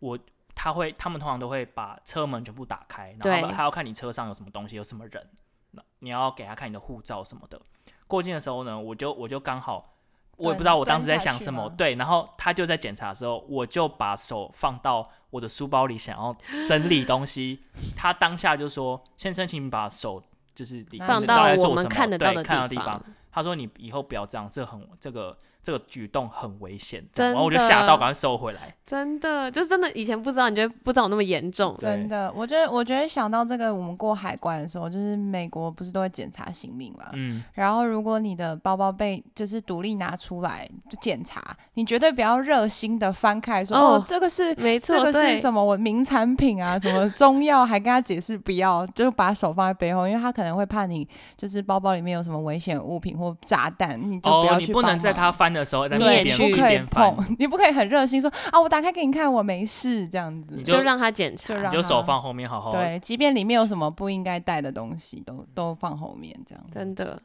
[0.00, 0.18] 我
[0.54, 3.56] 他会他们通常都会把车门全部打开，然后对。
[3.56, 5.26] 他要看你车上有什么东西，有什么人，
[5.70, 7.58] 那你要给他看你的护照什么的。
[8.06, 9.94] 过境的时候呢，我就我就刚好
[10.38, 16.34] 我也不知道我当时在想什么，对，然后他就在检查的时候，我就把手放到我的书包里，想要
[16.66, 17.60] 整理东西。
[17.96, 20.22] 他当下就说：“先生，请你把手
[20.54, 25.36] 就是你放你到我们底在做什么对看得到的地方。”他说：“你以后不要这样，这很这个
[25.68, 28.74] 这个举动很危险。”然后我就吓的到，赶快收回来。
[28.86, 31.76] 真的，就真的以前不知道，你觉得不知道有那么严重。
[31.78, 37.10] 真的，我觉得，我觉得想到这个，我们过海关的时候，就是美国不是都会检查行李嘛？
[37.12, 60.62] 嗯，然后如果你的包包被就是独立拿出来就检查，你绝对不要热心的翻开说，哦哦这个是没错，这个对是什么我名产品啊， 什么中药，还跟他解释不要，就把手放在背后，因为他可能会怕你就是包包里面有什么危险物品或炸弹，你就不哦要，去帮你不能在他翻的时候在你那边一也去不可以，碰， 你不可以很热心说啊，我打开给你看，我没事这样子你。
[60.62, 61.60] 就让他检查就。
[61.60, 66.64] 让你就手放后面，好好对，即便里面有什么不应该带的东西，都都放后面这样。
[66.72, 67.20] 真的。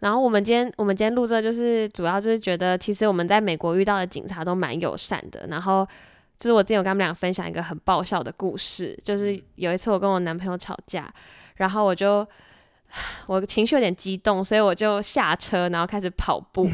[0.00, 5.46] 然后我们今天我们今天录这就是主要就是觉得，其实我们在美国遇到的警察都蛮友善的。
[5.48, 5.86] 然后
[6.38, 11.10] 就是我之前有跟他们俩分享一个很爆笑的故事，就是有一次我跟我男朋友吵架，
[11.54, 12.26] 然后我就
[13.26, 16.70] 我情绪有点激动，所以我就下车，然后开始跑步。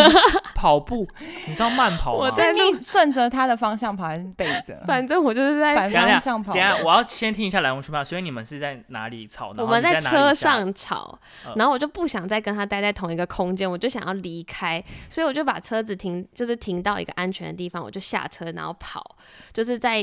[0.54, 1.06] 跑步，
[1.46, 2.24] 你知道慢跑 吗？
[2.24, 4.80] 我所以你顺着他的方向跑还是背着？
[4.88, 6.62] 反正我就是在反方向跑等。
[6.62, 8.02] 下，我要先听一下来龙去脉。
[8.02, 9.52] 所以你们是在哪里吵？
[9.54, 19.16] 然我们在车上吵嗯，然后我就不想再跟他待在同一个空间，我就想要离开，所以我就把车子停，就是停到一个安全的地方，我就下车，然后跑，
[19.52, 20.02] 就是在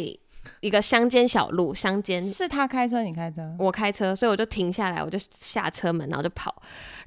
[0.60, 3.42] 一个乡间小路，乡间是他开车，你开车？
[3.60, 6.54] 我开车，所以我就停下来，我就下车门，然后就跑，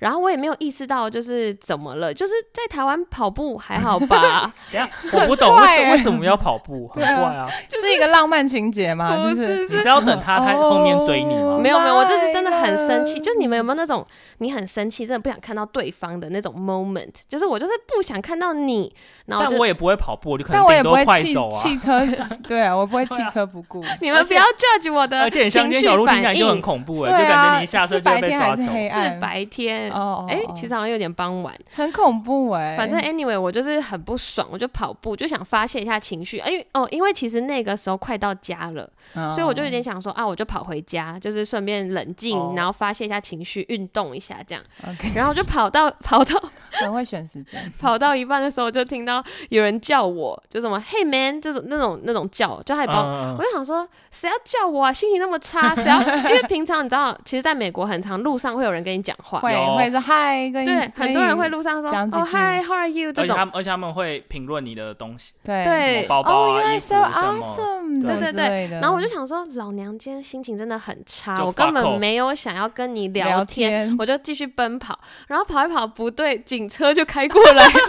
[0.01, 7.49] 然后我也没有意识到就是怎么了，就是在台湾跑步还好吧， 等下，我不懂为为什么要跑步，很怪啊！
[7.81, 9.15] 是一个浪漫情节吗？
[9.17, 11.59] 不就是你是要等他开后面追你吗哦？
[11.59, 13.21] 没有没有，我这是真的很生气。
[13.21, 14.07] 就你们有没有那种
[14.39, 17.13] 你很生气，真的不想看到对方的那种 moment？
[17.29, 18.95] 就是我就是不想看到你，
[19.27, 21.63] 然后但我也不会跑步，我就可但我也能顶多不会汽快走啊。
[21.63, 22.07] 汽车，
[22.47, 23.83] 对啊，我不会汽车不顾。
[24.01, 26.61] 你们不要 judge 我的而且反来就很应。
[26.61, 28.73] 恐怖哎，对就感啊觉你一下车是就会白天还是被抓走。
[28.73, 29.15] 黑暗？
[29.15, 31.55] 是白天，哦，哎、哦其实好像有点傍晚。
[31.75, 32.77] 很恐怖哎。
[32.77, 36.39] 反正 anyway，我就是很不爽，我就跑步，就想发泄一下情绪。
[36.39, 44.63] 因为哦，因为其实那个时候快到家了，嗯所以我就有点想说啊，我就跑回家，就是顺便冷静，哦然后发泄一下情绪，运动一下这样。
[44.87, 46.41] OK，然后我就跑到跑到
[46.73, 47.61] 很会选时间。
[47.81, 54.93] 跑到一半的时候，就听到有人叫我，就什么 “Hey man” 这种那种那种叫，就还把我嗯嗯我就想说，谁要叫我啊？
[54.93, 56.01] 心情那么差，谁要？
[56.31, 67.47] 因为平常你知道，其实在美国很长路上会有人跟你讲话，会会说嗨，跟你对，很多人会路上说哦句 Hi，How are you 这种而且他，们而且他们会评论你的东西，对对什么包包哦啊、，You're 衣服 so 什么。
[67.47, 74.99] awesome，对对对然后我就想说，老娘今天心情真的很差，我根本没有想要跟你聊聊，天我就继续奔跑，
[75.29, 77.81] 然后跑一跑不对，警车就开过来了。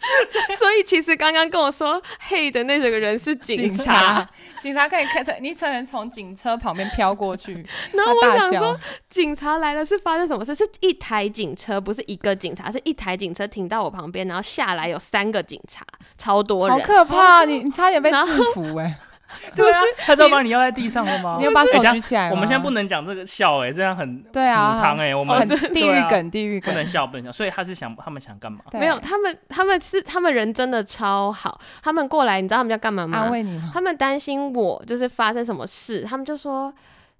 [0.56, 4.26] 所以其实刚刚跟我说“嘿”的那个人是警察，
[4.58, 7.52] 警察可以开车，你可能从警车旁边飘过去，
[7.92, 10.54] 然后我想说，警察来了是发生什么事？
[10.54, 15.84] 是一台警车，不是一个警察，是一台警车停到我旁边，然后下来有三个警察，
[16.16, 16.82] 超多人好。
[16.82, 18.98] 可怕，你你差点被制服哎，
[19.54, 21.36] 对啊，他知道把你压在地上了吗？
[21.38, 22.32] 你要把手举起来吗？
[22.32, 27.32] 我们现在不能讲这个笑哎，这样很对啊，母汤哎，我们很地狱梗，地狱梗，不能笑，不能笑。
[27.32, 28.60] 所以他是想他们想干嘛？
[28.72, 33.30] 没有，他们他们是他们人真的超好，他们过来，你知道他们要干嘛吗安？
[33.30, 33.70] 慰你吗？
[33.72, 36.72] 他们担心我就是发生什么事，他们就说，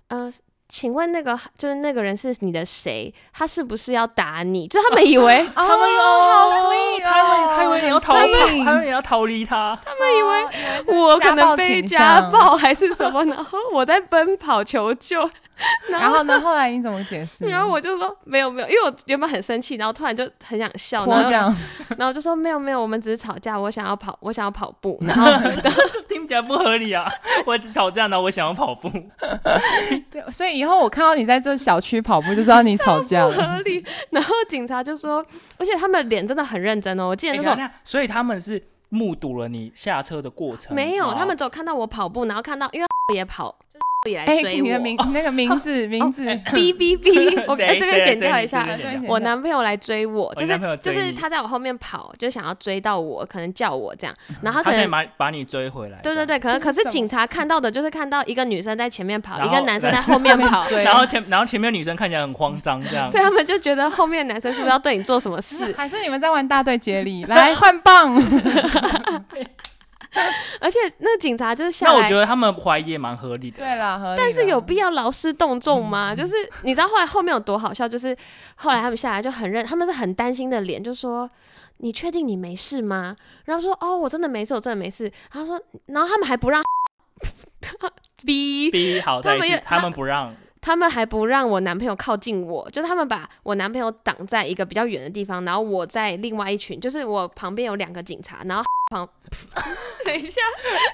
[0.09, 0.33] 呃。
[0.71, 3.13] 请问那个就是那个人是你的谁？
[3.33, 4.69] 他是不是要打你？
[4.69, 9.77] 就他们以为 他们好 sweet，他以为他以为你要逃他以为你要逃离他。
[9.85, 15.29] 他们以为我可能被家暴暴还是什么，然后我在奔跑求救，
[15.91, 16.41] 然后呢？
[16.41, 17.47] 后来你怎么解释？
[17.47, 21.55] 然后我就说没有没有，因为我原本很生气，然后突然就很想笑，然后脱掉，
[21.99, 25.31] 然后就说没有没有，我们只是吵架，我想要跑，我想要跑步， 然后
[26.09, 27.07] 听起来不合理啊！
[27.47, 28.91] 我只吵架，然后我想要跑步。
[30.11, 33.33] 对，所以以后我看到你在这小区跑步，就知道你吵架不。
[33.33, 33.85] 合理。
[34.11, 35.25] 然后警察就说，
[35.59, 37.55] 而且他们脸真的很认真哦，我记得那时候。
[37.55, 40.75] 哎等一下所以他们是目睹了你下车的过程。
[40.75, 43.70] 没有，他们只有看到我跑步，然后看到因为也跑，就是
[44.09, 44.63] 也来哎，追我。
[44.63, 48.67] 你的名那个名字 名字，哔哔哔， 我这个谁来追剪掉一下
[49.07, 54.91] 我男朋友来追我，就是就是他在我后面跑，就想要追到我，可能叫我这样，然后他可能。
[54.91, 55.99] 把把你追回来。
[56.03, 65.73] 对对对，可能可是警察看到的就是看到一个女生在前面跑，一个男生在后面 跑，然后前然后前面女生看起来很慌张，这样所以他们就觉得后面男生是不是要对你做什么事？
[65.77, 67.23] 还是你们在玩大队接力？
[67.25, 68.15] 来换棒，
[70.61, 73.59] 而且那警察就是下来那我觉，得他们怀疑也蛮合理的。
[73.59, 76.15] 对啦，合理但是有必要劳师动众嗯吗？
[76.15, 77.89] 就是你知道后来后面有多好笑？
[77.89, 78.17] 就是
[78.57, 81.29] 后来他们下来就很认，他们是很担心的脸，就说。
[81.83, 83.17] 你确定你没事吗？
[83.47, 85.11] 然后说哦，我真的没事，我真的没事。
[85.31, 86.63] 他说，然后他们还不让
[88.23, 99.09] 逼，逼好在一起他们也，他们不让，他们还不让我男朋友靠近我，就他们把我男朋友挡在一个比较远的地方，然后我在另外一群，就是我旁边有两个警察，然后旁，
[100.05, 100.41] 等一下，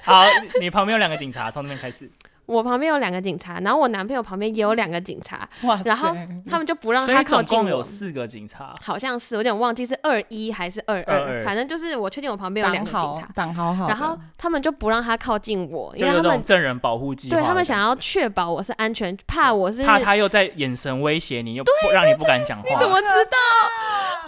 [0.03, 0.23] 好，
[0.61, 2.09] 你旁边有两个警察，从那边开始，
[2.47, 6.15] 我旁边有两个警察，然后我男朋友旁边也有两个警察，哇然后
[6.49, 7.83] 他们就不让所以他靠近总共有我。
[7.83, 8.73] 四个警察。
[8.81, 22.69] 好像是，我有点忘记是二一还是二二，22反正就是我确定我旁边有两挡个警察，挡好好的，然后他们就不让他靠近我，因就有这种为他们证人保护计划的感觉，对他们想要确保我是安全，怕我是怕他又在眼神威胁你，又不让你不敢讲话。
[22.69, 23.37] 你怎么知道？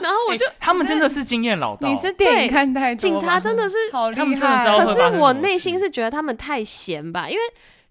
[0.01, 5.59] 然后我就欸他们真的是经验老道，你是电对影看太多警察真的是好厉害，他们真的知道可是会发生我内什么事。
[5.59, 7.41] 心是觉得他们太闲吧，因为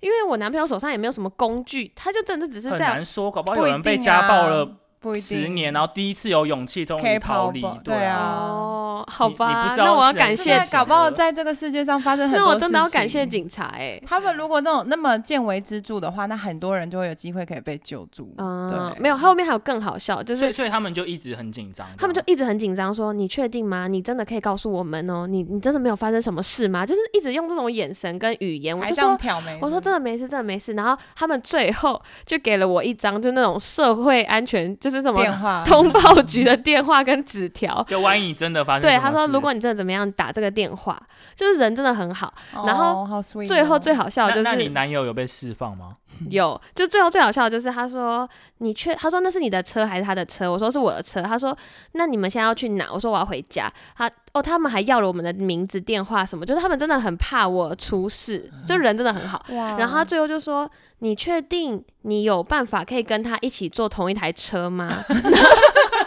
[0.01, 18.35] 因为我男朋友手上也没有什么工具，他就真的只是很在难说，搞不好有人被定家暴啊了不一定十年，然后第一次有勇气终可以于逃离，对对啊哦，好吧那我要感谢搞不好在这个世界上发生很多那我真的要感谢警察哎、他们如果那种那么见微知著的话，那很多人就会有机会可以被救助。
[18.39, 23.87] 嗯，对，没有，后面还有更好笑，就是所以所以他们就一直很紧张，他们就一直很紧张，说你确定吗？
[23.87, 25.27] 你真的可以告诉我们哦？
[25.27, 26.85] 你你真的没有发生什么事吗？
[26.85, 29.17] 就是一直用这种眼神跟语言，我这样就说。
[29.19, 30.73] 挑眉，我说真的没事，真的没事。
[30.73, 37.83] 然后他们最后就给了我一张，就那种社会安全，就是什么电话 通报局的电话跟纸条。
[37.89, 41.01] 就万一你真的发生对，他说如果你真的怎么样，打这个电话，
[41.37, 42.33] 就是人真的很好。
[42.67, 45.97] 然后哦好 sweet 最后哦最好笑的就是那你男友有被释放吗？
[46.31, 50.51] 有，就最后最好笑的就是他说你确，他说那是你的车还是他的车？
[50.51, 51.23] 我说是我的车。
[51.23, 51.57] 他说
[51.93, 52.89] 那你们现在要去哪？
[52.93, 53.73] 我说我要回家。
[53.97, 59.45] 他哦，他们还要了我们的名字、电话什么，就是他们真的很怕我出事，就人真的很好。
[59.49, 65.05] 然后他最后就说：“你确定你有办法可以跟他一起坐同一台车吗？”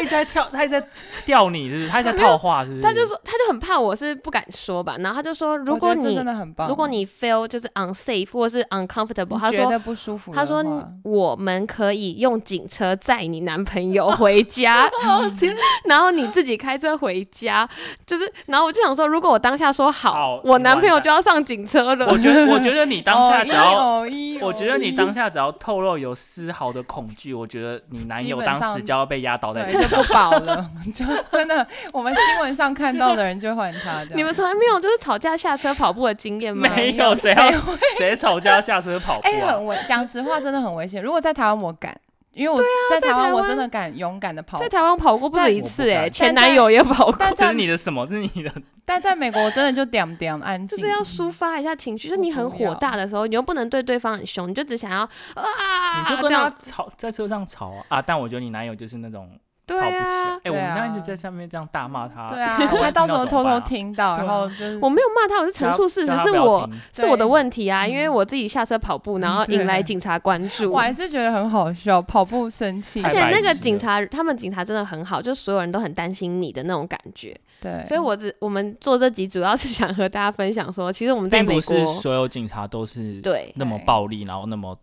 [0.00, 0.86] 他一直在跳，他一直在
[1.24, 1.88] 吊你，是不是？
[1.88, 2.82] 他一直在套话，是不是？
[2.82, 4.96] 他就说，他就很怕我是不敢说吧。
[4.98, 10.64] 然后他就说，如果你真的很棒，如果你 feel 就是 unsafe 或是 uncomfortable，他说不舒服，他说
[11.02, 14.88] 我们可以用警车载你男朋友回家，
[15.84, 17.68] 然后你自己开车回家，
[18.06, 22.06] 就是，然后我就想说，如果我当下说好，好我男朋友就要上警车了。
[22.06, 24.04] 我觉得，我觉得你当下只要，
[24.46, 34.02] 我觉得你当下只要透露有丝毫的恐惧，我觉得你男友当时就要被压倒在不保了， 就真的我们新闻上看到的人就换他。
[34.14, 36.68] 你们从来没有就是吵架下车跑步的经验吗？
[36.76, 37.52] 没有谁谁要
[37.98, 39.52] 谁吵架下车跑步哎、啊？
[39.52, 41.02] 很危，讲实话真的很危险。
[41.02, 41.96] 如果在台湾我敢，
[42.32, 48.06] 因为我在台湾我真的敢勇敢的跑在，台湾跑过不止一次哎、我不敢前男友也跑过，但这是在你的什么？
[48.06, 48.52] 这是你的
[48.84, 52.08] 但在美国我真的就点点安静，就是要抒发一下情绪。
[52.08, 55.02] 就你很火大的时候，你又不能对对方很凶，你就只想要
[55.34, 58.02] 啊，你就跟他这样吵，在车上吵啊啊！
[58.02, 59.38] 但我觉得你男友就是那种对
[59.74, 60.30] 吵不起来。
[60.30, 60.50] 啊哎、。
[60.50, 70.78] 我们这样一直在下面这样大骂他，对啊， 我他到时候偷偷听听到，然后就是我没有骂他，我是陈述事实，是我是我的问题啊，因为我自己下车跑步，然后引来警察关注我。
[70.78, 77.36] 还是觉得很好笑，跑步生气，而且那个警察，他们警察真的很好，就所有人都很担心你的那种感觉。
[77.60, 84.76] 对，所以我只我们做这集主要是想和大家分享说，其实我们在美并不是国，所有警察都是对，那么暴力，然后那么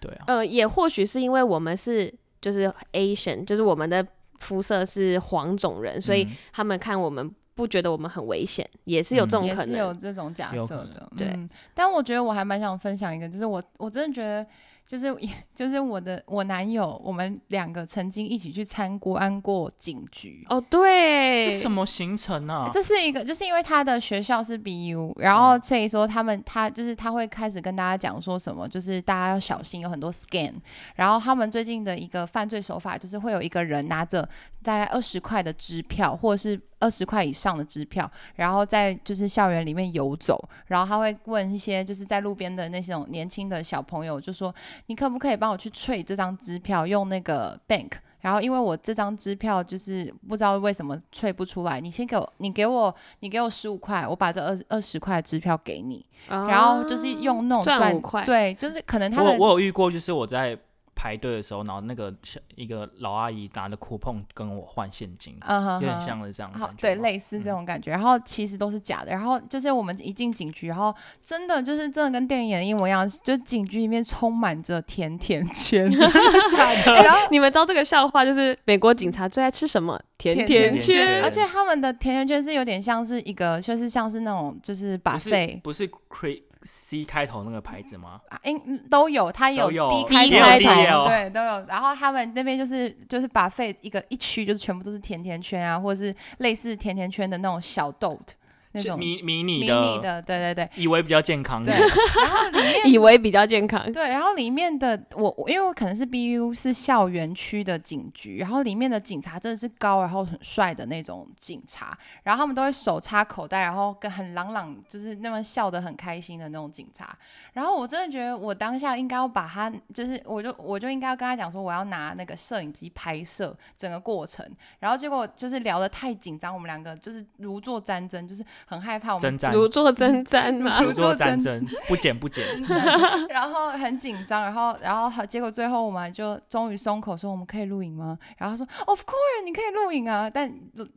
[0.00, 0.24] 对啊。
[0.28, 4.06] 呃，也或许是因为我们是就是 Asian，就是我们的
[4.40, 9.98] 肤色是黄种人，所以嗯他们看我们不觉得我们很危险，也是有这种可也是有能。
[9.98, 11.48] 这种假设的，对嗯。
[11.74, 14.46] 但我觉得我还蛮想分享一个，就是我我真的觉得，
[14.90, 15.16] 就是
[15.54, 20.44] 就是我的我男友，我们两个曾经一起去参观过警局。
[20.48, 22.68] 哦，对，是什么行程啊？
[22.72, 30.54] 这是一个，就是因为他的学校是 BU，然后所以说他们他就是他会开始跟大家讲说什么，就是大家要小心，有很多 scan。
[30.96, 34.28] 然后他们最近的一个犯罪手法就是会有一个人拿着
[34.64, 44.52] 大概二十块的支票，或者是二十块以上的支票，然后在就是校园里面游走，然后他会问一些就是在路边的那种年轻的小朋友，就说
[44.86, 47.92] 你可不可以帮我去退这张支票，用那个 bank。
[48.20, 60.54] 然后因为我这张支票就是不知道为什么退不出来，你先给我，你给我，你给我十五块，我把这二二十块的支票给你，然后就是用那种赚赚五块对，就是可能他的我我有遇过，就是我在
[61.02, 67.90] 排队的时候，然后那个小一个老阿姨拿着 coupon 跟我换现金，嗯哼有点像是这样的好，对，类似这嗯种感觉。
[67.90, 69.10] 然后其实都是假的。
[69.10, 70.94] 然后就是我们一进警局，然后
[71.24, 75.88] 真的就是真的跟电影演的一模一样，就警局里面充满着甜甜圈，
[76.58, 79.98] 哎、然后你们知道这个笑话就是美国警察最爱吃什么？
[80.18, 81.24] 甜甜甜甜圈圈。
[81.24, 85.60] 而且他们的甜甜圈是有点像是一个，就是像是那种就是把不是费。
[85.64, 88.20] 不是 cre C 开头那个牌子吗？
[88.28, 91.64] 啊，应都有，它有 D，D 开头，对，都有。
[91.66, 98.34] 然后他们那边就是就是把费一个一区，就是全部都是甜甜圈啊，或者是类似甜甜圈的那种小豆的
[98.72, 101.80] 那种迷迷你迷的，你的，对对对以为比较健康的对。
[102.22, 117.16] 然后里面 以为比较健康，对，然后里面的我，我因为我可能是 BU 是校园区的警局，然后里面的警察真的是高然后很帅的那种警察，然后他们都会手插口袋，然后跟很朗朗，就是那么笑得很开心的那种警察。
[117.52, 124.48] 然后我真的觉得我当下应该要把他，就是我就我就应该要跟他讲说，我要拿那个摄影机拍摄整个过程。
[124.78, 130.80] 然后结果就是聊得太紧张，我们两个就是如坐针毡，就是很害怕我们，如坐针毡嘛。
[130.82, 132.44] 如坐针毡，不减不减。
[133.28, 138.18] 然后很紧张，然后然后结果最后我们就终于松口说我们可以录影吗？
[138.38, 140.52] 然后他说 Of course 你可以录影啊，但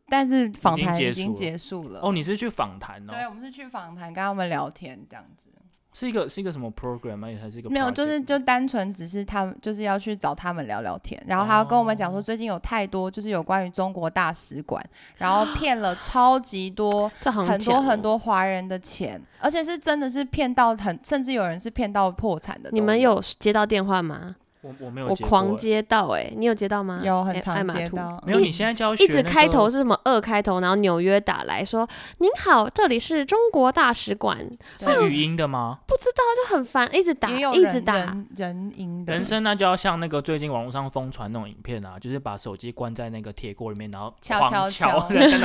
[0.08, 2.00] 但是访谈已经结束了。
[2.02, 3.30] 哦，你是去访谈对，哦？
[3.30, 5.50] 我们是去访谈，跟他们聊天这样子。
[5.94, 7.28] 是一个是一个什么 program 吗？
[7.40, 8.20] 还是一个没有，就是？
[8.20, 14.84] 就单纯只是他们就是要去找他们聊聊天，然后还要跟我们讲说哦最近有太多就是有关于中国大使馆，
[15.18, 17.84] 然后骗了超级多很多。
[17.94, 22.70] 很多华人的钱，而且是真的是骗到很，甚至有人是骗到破产的。
[22.72, 24.36] 你们有接到电话吗？
[24.64, 27.02] 我我没有我狂接到哎、你有接到吗？
[27.04, 31.86] 有很常接到，没有，你现在就要学一直开头是什么二开头，然后纽约打来说
[32.20, 34.40] ：“您好，这里是中国大使馆。”
[34.80, 35.80] 是语音的吗？
[35.86, 37.96] 不知道就很烦，一直打，一直打。
[37.96, 45.08] 人人赢的人生那就要像那个最近网络上疯传那种影片啊，就是把手机关在那个铁锅里面，然后敲敲敲。
[45.12, 45.42] 真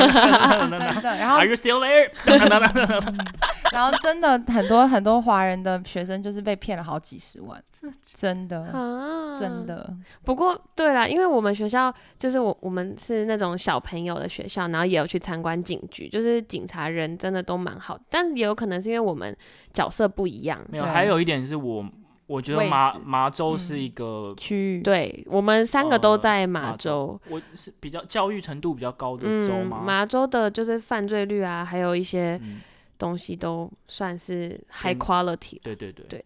[1.02, 2.08] 的，然后 Are you still there？
[3.72, 7.62] 然后真的很多很多华人的学生就是被骗了好几十万，
[8.02, 9.58] 真的啊，真。
[9.68, 9.94] 的，
[10.24, 19.36] 不过对啦，因为我们学校就是我我们是那种小朋友的学校，然后也有去参观警局，就是警察人真的都蛮好，但也有可能是因为我们
[19.74, 20.58] 角色不一样。
[20.70, 21.84] 没有，还有一点是我
[22.26, 29.82] 我觉得麻麻州是嗯一个区域对我们三个都呃在麻马州，我是比较教育程度比较高的州嗯，吗？
[29.84, 32.60] 马州的就是犯罪率啊，还有一些嗯，
[32.99, 35.61] 东西都算是 high quality。
[35.62, 36.24] 对对对对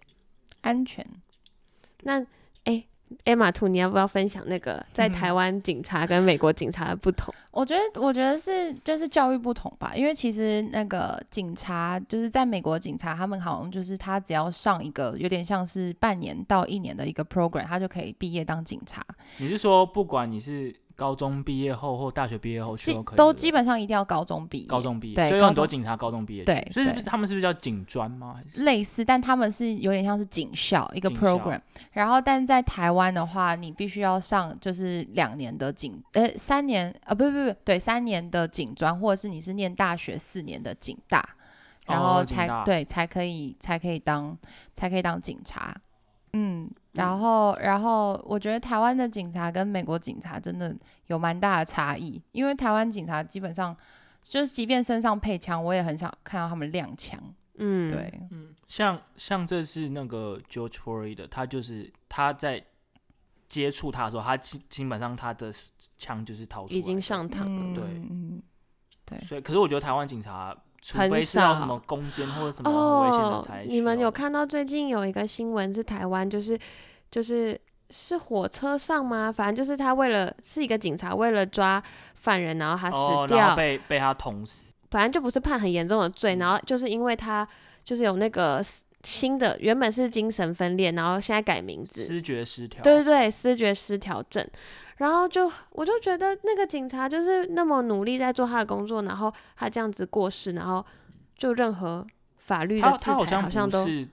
[0.62, 1.06] 安全。
[2.02, 2.24] 那
[2.64, 2.84] 哎。
[3.26, 7.30] 艾玛兔，你要不要分享那个 在嗯台湾警察跟美国警察的不同？
[7.52, 19.04] 我觉得，我觉得是就是教育不同吧，因为其实那个警察就是在美国警察，他们好像就是他只要上一个有点像是半年到一年的一个 program，他就可以毕业当警察，
[19.36, 28.36] 你是说不管你是高中毕业后或大学毕业后去基都可以，都基本上一定要高中毕业，高中毕业，对所以有很多警察高中毕业去，对所以是不是他们是不是叫警专吗？
[28.36, 28.62] 还是？
[28.62, 41.28] 类似，但他们是有点像是警校一个 program，然后但在台湾的话，你必须要上就是两年的警，呃，三年，啊，不不不，对，三年的警专，或者是你是念大学四年的警大，
[41.86, 44.38] 然后才、哦对才可以才可以当
[44.74, 45.76] 才可以当警察，
[46.32, 50.76] 嗯，然后然后我觉得台湾的警察跟美国警察真的
[51.06, 53.74] 有蛮大的差异，因为台湾警察基本上
[54.20, 57.18] 就是即便身上配枪，我也很少看到他们亮枪，
[57.56, 58.12] 嗯，对。
[58.30, 62.62] 嗯，像像这是那个 George Floyd 的，他就是他在
[63.48, 65.52] 接触他的时候，他基基本上他的
[65.98, 67.74] 枪就是掏出来已经上膛了。
[67.74, 68.42] 对嗯，
[69.04, 71.66] 对，所以可是我觉得台湾警察，除很非是要什少。
[71.66, 76.58] 么攻坚或者什么很危险的哦，你们有看到最近有一个新闻是台湾，就是
[77.10, 77.58] 就是
[77.90, 79.30] 是火车上吗？
[79.30, 81.82] 反正就是他为了是一个警察为了抓
[82.16, 87.46] 犯人，然后他哦，死掉，被被他捅死，反正就不是判很严重的罪，然后就是因为他
[87.84, 88.60] 就是有那个
[89.02, 94.46] 新的原本是精神分裂，然后现在改名字，失觉失调，对对对，失觉失调症。
[94.98, 100.84] 然后就我就觉得那个警察就是那么努力在做他的工作，然后他这样子过世，然后
[101.36, 104.06] 就任何法律的制裁好像好像都是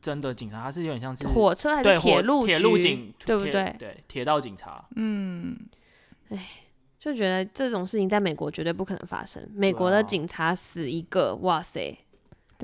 [0.00, 3.76] 真的警察，他是有点像是火车还是铁路铁路警，对不对？
[3.78, 5.58] 对，铁道警察，嗯，
[6.30, 6.46] 哎
[6.98, 9.42] 就觉得这种事情在美国绝对不可能发生。
[9.54, 10.02] 美国的啊。
[10.02, 11.98] 警察死一个，哇塞，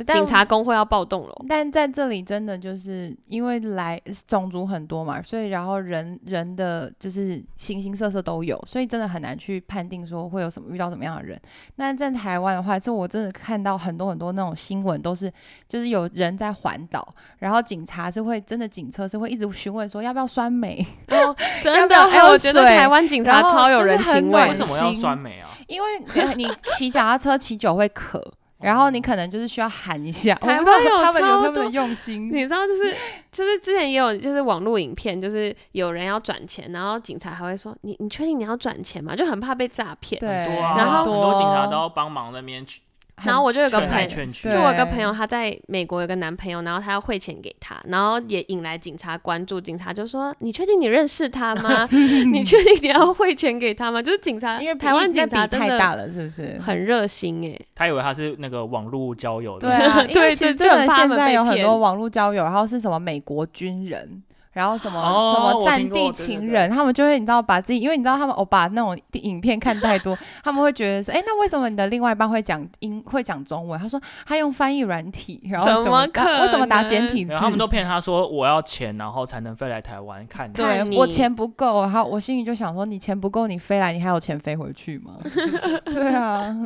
[0.05, 1.44] 警察工会要暴动了。
[1.49, 11.40] 但在这里真的就是因为来种族很多嘛，所以然后人人的就是形形色色都有，所以真的很难去判定说会有什么遇到什么样的人。
[11.76, 15.32] 那在台湾的话，是我真的看到很多很多那种新闻，都是
[15.68, 24.49] 就是有人在环岛，然后警察是会真的警车是会一直询问说要不要酸梅，哦， 真的，哎、喝我觉得台湾警察超有人情味。
[24.49, 25.49] 为什么要酸梅啊？
[25.66, 25.88] 因为
[26.36, 28.22] 你骑脚踏车骑久会渴。
[28.66, 32.28] 然后你可能就是需要喊一下， 我不知道台湾有他们有超多他们的用心。
[32.32, 32.92] 你知道，就是
[33.30, 39.14] 就是之前也有就是网络影片，就是有人要转钱，然后警察还会说你你确定你要转钱吗？
[39.14, 40.20] 就很怕被诈骗。
[40.20, 42.80] 然后很多警察都要帮忙那边去
[43.24, 44.50] 然后我就有个朋就。
[44.50, 49.60] 我有个朋友，他在美国有个男朋友，然后他要汇钱给他，然后也引来警察关注。
[49.60, 51.88] 警察就说：“你确定你认识他吗？
[52.30, 56.58] 你确定你要汇钱给他吗？”就是警察，因为台湾警察太大的了，是不是？
[56.60, 64.22] 很热心哎、他以为他是那个网络交友的，对啊， 因为对就其实真的就很怕现在有很多网络交友，然后是什么美国军人。
[64.57, 73.78] 然后什么、哦什么战地对对对情人，他们就会你知道把自己，因为你知道他们欧巴那种影片看太多，他们会觉得说，哎，那为什么你的另外一半会讲英会讲中文？
[73.78, 77.32] 他说他用翻译软体，然后什打么可为什么打简体字？
[77.32, 80.54] 然后他们都骗他说我要钱，然后才能飞来台湾看你。
[80.54, 85.12] 对我钱不够，然后我心里就想说，你钱不够，你飞来，你还有钱飞回去吗？
[85.90, 86.57] 对啊，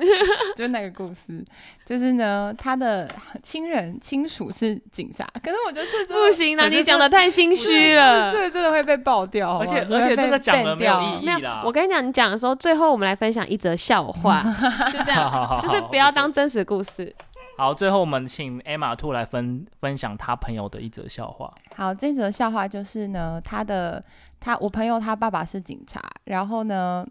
[0.56, 1.44] 就那个故事，
[1.84, 3.06] 就是呢，他的
[3.42, 8.32] 亲人亲属是警察，可是我觉得这不行啊，你讲的太心虚了。
[8.32, 11.28] 这个真的会被爆掉，而且而且这被个讲了没有掉意义
[11.62, 14.42] 我跟你讲，你讲的时候，最后我们来分享一则笑话，
[14.88, 17.14] 是这样，好好好就是不要当真实故事。
[17.58, 21.52] 好，最后我们请 Emma 兔来分分享他朋友的一则笑话。
[21.76, 24.02] 好，这则笑话就是呢，他的
[24.40, 27.06] 他我朋友他爸爸是警察，然后呢。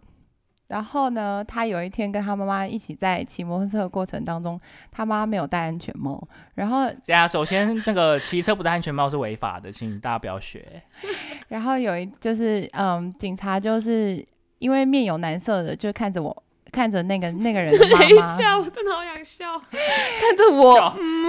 [0.74, 4.60] 然后呢，他有一天跟他妈妈一起在骑摩托车的过程当中，
[4.90, 6.20] 他妈没有戴安全帽，
[6.56, 10.82] 然后对啊首先那个骑车不戴安全帽是违法的，请大家不要学。
[11.46, 14.26] 然后有一就是嗯，警察就是
[14.58, 20.74] 因为面有难色的，就看着我，看着那个那个人的妈 等一妈，下，我真的好想笑， 看着我，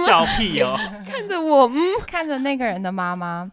[0.04, 0.76] 笑笑屁哦！
[1.08, 3.48] 看着我，嗯，看着那个人的妈妈，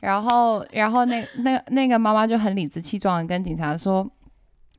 [0.00, 4.04] 然后然后那那那个妈妈就很理直气壮的跟警察说：“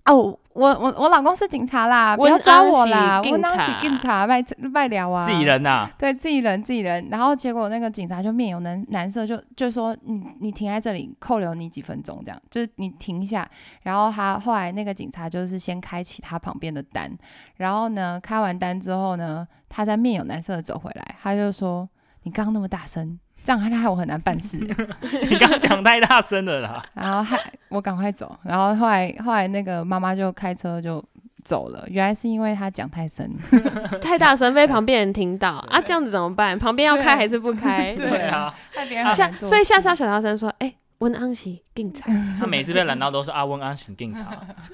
[0.08, 7.08] 哦，我我我老公是警察啦，不要抓我啦，警我当起警察卖卖聊啊，自己人呐、对自己人自己人。
[7.12, 13.48] 然后结果那个警察就面有难难色，就就说你你停在这里，扣留你几分钟，这样就是你停一下。
[13.84, 17.16] 然后他后来那个警察就是先开启他旁边的单，
[17.58, 21.88] 然后呢开完单之后呢，他在面有难色的走回来，他就说
[22.24, 24.58] 你刚刚那么大声，这样害我很难办事。
[25.30, 26.84] 你刚刚讲太大声了啦。
[26.94, 27.40] 然后害
[27.70, 28.38] 我赶快走。
[28.44, 31.02] 然后后来后来那个妈妈就开车就。
[31.44, 33.34] 走了，原来是因为他讲太深。
[34.04, 36.60] 太大声被旁边人听到啊，这样子怎么办？
[36.60, 37.96] 旁边要开还是不开？
[37.96, 42.04] 对啊，害别人下所以下次要小大声说，哎、温安琪警察。
[42.38, 44.28] 他每次被拦到都是啊温安醒警察。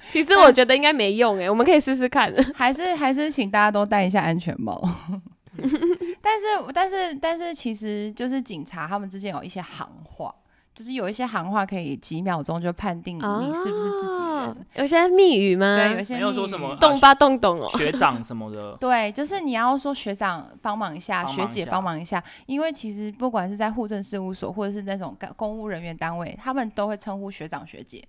[0.10, 2.34] 其实我觉得应该没用哎，我们可以试试看。
[2.56, 4.82] 还是还是请大家都戴一下安全帽。
[6.22, 10.34] 但是但是但是，其实就是警察他们之间有一些行话，
[10.74, 14.30] 就是有一些行话可以几秒钟就判定你是不是自己人。
[14.30, 15.74] 哦有些密语吗？
[15.74, 17.70] 对，有一些没有说什么动吧动动哦。
[17.78, 28.04] 学长什么的， 对，就是你要说学长帮忙一下，学姐帮忙一下帮忙一下，因为其实不管是在户政事务所或者是那种干公务人员单位，他们都会称呼学长学姐，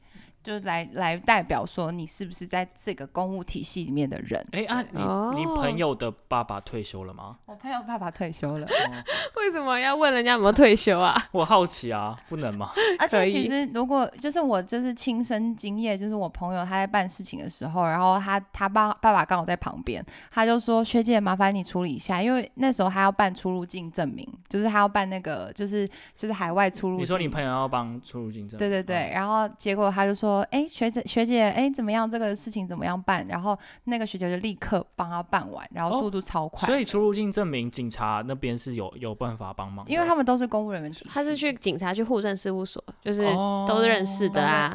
[0.44, 4.46] 就是来来代表说你是不是在这个公务体系里面的人。
[4.52, 7.34] 哎、啊，你、你哦朋友的爸爸退休了吗？
[7.46, 8.66] 我朋友爸爸退休了，
[9.36, 11.16] 为什么要问人家有没有退休啊？
[11.32, 12.70] 我好奇啊，不能吗？
[13.00, 27.02] 而且其实如果就是我就是亲身经验，就是我朋友他在办事情的时候，然后他他爸爸爸刚好在旁边，他就说学姐麻烦你处理一下，因为那时候他要办出入境证明，就是他要办那个就是就是海外出入境。
[27.02, 28.58] 你说你朋友要帮出入境证？
[28.58, 32.10] 对对对，然后结果他就说，哎，学姐学姐，哎，怎么样？
[32.10, 33.26] 这个事情怎么样办？
[33.28, 44.74] 然后那个学姐就立刻帮他办完，然后哦速度超快，所以出入境证明警察那边是有有办法帮忙，因为他们都是公务人员他是去警察去户政事务所，就是哦都是认识的啊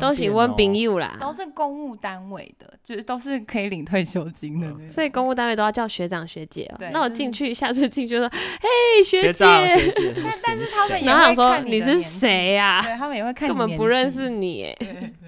[0.00, 1.16] 都，喜问朋友啦。
[1.20, 4.88] 都是公务单位的，就是都是可以领退休金的。
[4.88, 6.90] 所以公务单位都要叫学长学姐、哦对。
[6.90, 8.28] 那我就是进去，下次进去就说
[8.60, 9.32] ：“嘿，学姐。
[9.32, 15.12] 长学姐，但是但是他们也想说看你你是谁呀、对他们也会看你根本不认识你 哎。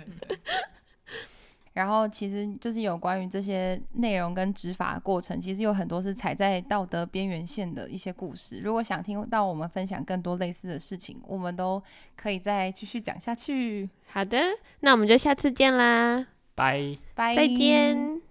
[1.72, 8.58] 然后其实就是有关于这些内容跟执法过程，其实有很多是踩在道德边缘线的一些故事。
[8.58, 11.80] 如果想听到我们分享更多类似的事情，我们都
[12.16, 13.88] 可以再继续讲下去。
[14.08, 14.38] 好的，
[14.80, 16.98] 那我们就下次见啦，拜。
[17.14, 18.29] 拜，再见。